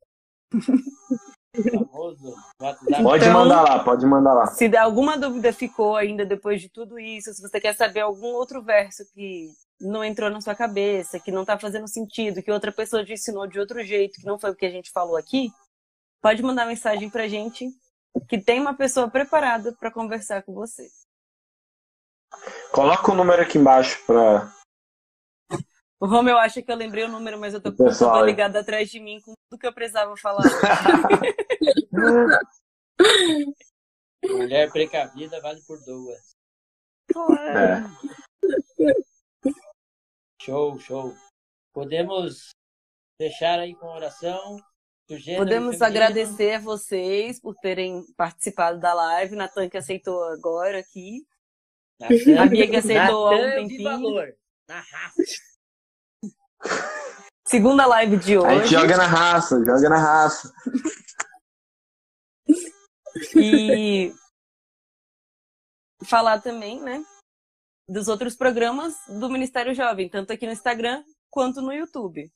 [3.02, 4.48] Pode então, mandar lá, pode mandar lá.
[4.48, 8.64] Se alguma dúvida ficou ainda depois de tudo isso, se você quer saber algum outro
[8.64, 9.50] verso que
[9.80, 13.48] não entrou na sua cabeça, que não está fazendo sentido, que outra pessoa te ensinou
[13.48, 15.52] de outro jeito, que não foi o que a gente falou aqui,
[16.22, 17.68] pode mandar mensagem pra gente
[18.30, 20.88] que tem uma pessoa preparada para conversar com você.
[22.72, 24.50] Coloca o número aqui embaixo para.
[26.02, 28.90] O Romeu acha que eu lembrei o número, mas eu tô com tudo ligado atrás
[28.90, 30.42] de mim com tudo que eu precisava falar.
[34.26, 36.32] Mulher precavida vale por duas.
[37.38, 37.84] É.
[40.42, 41.14] Show, show.
[41.72, 42.50] Podemos
[43.22, 44.58] fechar aí com oração.
[45.38, 49.36] Podemos agradecer a vocês por terem participado da live.
[49.36, 51.24] Natan que aceitou agora aqui.
[52.00, 53.84] Natan, a Bia que aceitou há um tempinho.
[53.84, 54.36] valor.
[54.68, 55.51] Na raça.
[57.46, 58.48] Segunda live de hoje.
[58.48, 60.54] A gente joga na raça, joga na raça.
[63.36, 64.14] E
[66.06, 67.04] falar também, né,
[67.88, 72.32] dos outros programas do Ministério Jovem, tanto aqui no Instagram quanto no YouTube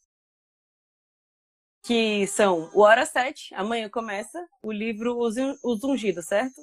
[1.85, 6.25] que são o Hora 7, amanhã começa, o livro Os, Os Ungidos?
[6.25, 6.59] Certo.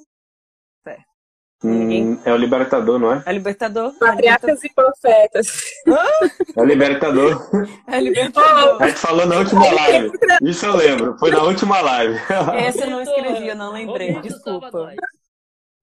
[1.64, 3.22] Hum, é o Libertador, não é?
[3.24, 3.92] É o Libertador.
[3.98, 5.62] Patriarcas e Profetas.
[6.56, 7.48] É o Libertador.
[7.86, 8.82] É o Libertador.
[8.82, 10.10] A gente falou na última live.
[10.42, 11.16] Isso eu lembro.
[11.18, 12.18] Foi na última live.
[12.56, 14.20] Essa eu não escrevi, eu não lembrei.
[14.20, 14.70] Desculpa.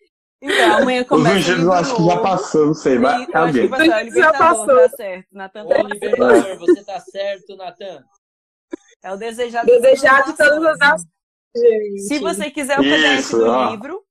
[0.45, 1.37] Então, amanhã começa.
[1.37, 3.33] Os ungidos eu acho que já passou, não sei, mas alguém.
[3.33, 4.65] Acho que passou, é já passou.
[4.65, 5.27] Tá certo.
[5.31, 8.03] Natan tá Libertador, você tá certo, Natan.
[9.03, 11.05] É o desejado, desejado de todas as
[11.55, 12.07] nações.
[12.07, 13.69] Se você quiser o PDF do ó.
[13.71, 14.03] livro,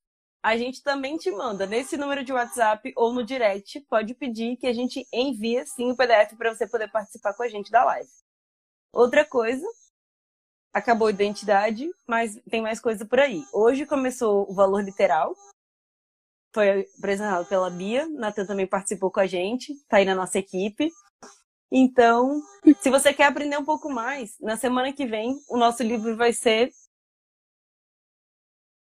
[0.43, 3.81] a gente também te manda nesse número de WhatsApp ou no direct.
[3.83, 7.49] Pode pedir que a gente envie sim o PDF para você poder participar com a
[7.49, 8.11] gente da live.
[8.93, 9.67] Outra coisa,
[10.73, 13.45] acabou a identidade, mas tem mais coisa por aí.
[13.53, 15.35] Hoje começou o valor literal,
[16.55, 20.91] foi apresentado pela Bia, Natan também participou com a gente, tá aí na nossa equipe.
[21.71, 22.43] Então,
[22.81, 26.33] se você quer aprender um pouco mais, na semana que vem o nosso livro vai
[26.33, 26.71] ser.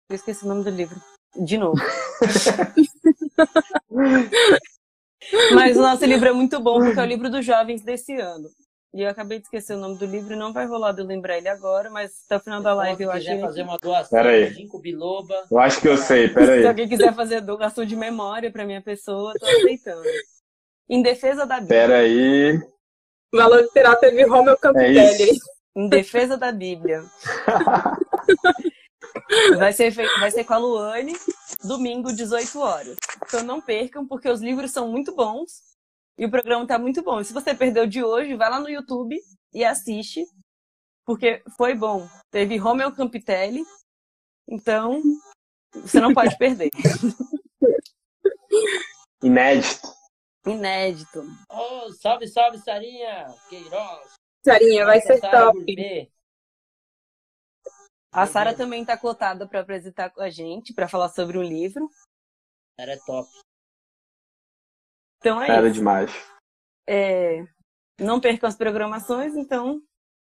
[0.09, 1.01] Eu esqueci o nome do livro.
[1.37, 1.77] De novo.
[5.55, 8.49] Mas o nosso livro é muito bom, porque é o livro dos jovens desse ano.
[8.95, 11.37] E eu acabei de esquecer o nome do livro, não vai rolar de eu lembrar
[11.37, 13.39] ele agora, mas até o final da live eu acho que.
[13.39, 14.19] fazer uma doação
[14.51, 15.45] Ginkgo Biloba.
[15.51, 16.63] Eu acho que eu sei, peraí.
[16.63, 20.09] Se alguém quiser fazer doação de memória para minha pessoa, tô aceitando.
[20.89, 21.87] Em defesa da Bíblia.
[21.87, 22.57] Peraí.
[23.35, 25.33] O valor literal teve Romeu Campitelli.
[25.33, 25.35] É
[25.79, 27.05] em defesa da Bíblia.
[29.59, 31.15] vai, ser vai ser com a Luane,
[31.65, 32.97] domingo, 18 horas.
[33.27, 35.69] Então não percam, porque os livros são muito bons.
[36.19, 37.21] E o programa tá muito bom.
[37.21, 39.17] E se você perdeu de hoje, vai lá no YouTube
[39.55, 40.25] e assiste,
[41.05, 42.09] porque foi bom.
[42.31, 43.63] Teve Romeo Campitelli,
[44.49, 45.01] então
[45.75, 46.71] você não pode perder.
[49.23, 49.89] Inédito.
[50.47, 51.25] Inédito.
[51.51, 53.27] Oh, salve, salve, Sarinha!
[53.49, 54.15] Queiroz!
[54.45, 56.09] Sarinha, vai ser top.
[58.13, 61.89] A Sara também está cotada para apresentar com a gente, para falar sobre um livro.
[62.79, 63.29] Era é top.
[65.19, 65.75] Então é Era isso.
[65.75, 66.11] demais.
[66.89, 67.45] É,
[68.01, 69.83] não percam as programações, então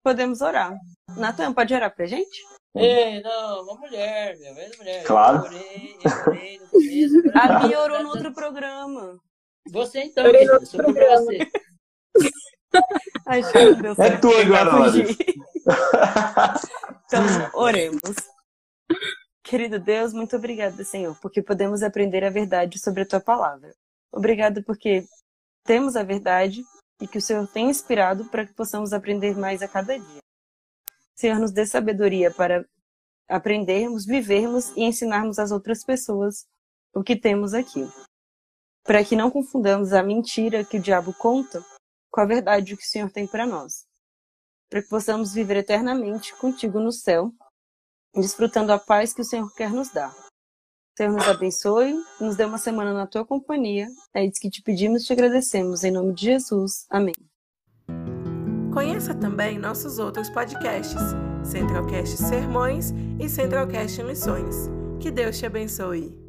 [0.04, 0.74] podemos orar.
[1.18, 2.42] Natan, pode orar pra gente?
[2.76, 5.04] Ei, não, uma mulher, meu, é uma mulher.
[5.06, 5.38] Claro.
[5.38, 7.32] Eu orei, eu orei no começo.
[7.34, 9.20] A Bia orou no outro programa.
[9.72, 10.26] Você então,
[10.72, 11.26] programa.
[11.26, 11.52] você.
[13.26, 14.14] Acho que não deu certo.
[14.14, 14.92] É tua agora.
[17.06, 17.22] Então,
[17.54, 18.02] oremos.
[19.44, 23.74] Querido Deus, muito obrigada, Senhor, porque podemos aprender a verdade sobre a tua palavra.
[24.12, 25.06] Obrigado porque
[25.64, 26.64] temos a verdade
[27.00, 30.20] e que o Senhor tem inspirado para que possamos aprender mais a cada dia.
[31.16, 32.66] Senhor, nos dê sabedoria para
[33.28, 36.46] aprendermos, vivermos e ensinarmos às outras pessoas
[36.94, 37.88] o que temos aqui.
[38.84, 41.64] Para que não confundamos a mentira que o diabo conta
[42.12, 43.86] com a verdade que o Senhor tem para nós.
[44.76, 47.32] Para que possamos viver eternamente contigo no céu,
[48.14, 50.14] desfrutando a paz que o Senhor quer nos dar.
[50.98, 53.88] Senhor, nos abençoe, nos dê uma semana na tua companhia.
[54.14, 55.86] É isso que te pedimos e te agradecemos.
[55.86, 56.86] Em nome de Jesus.
[56.90, 57.14] Amém.
[58.74, 61.02] Conheça também nossos outros podcasts,
[61.42, 64.70] Centralcast Sermões e Centralcast Missões.
[65.00, 66.25] Que Deus te abençoe.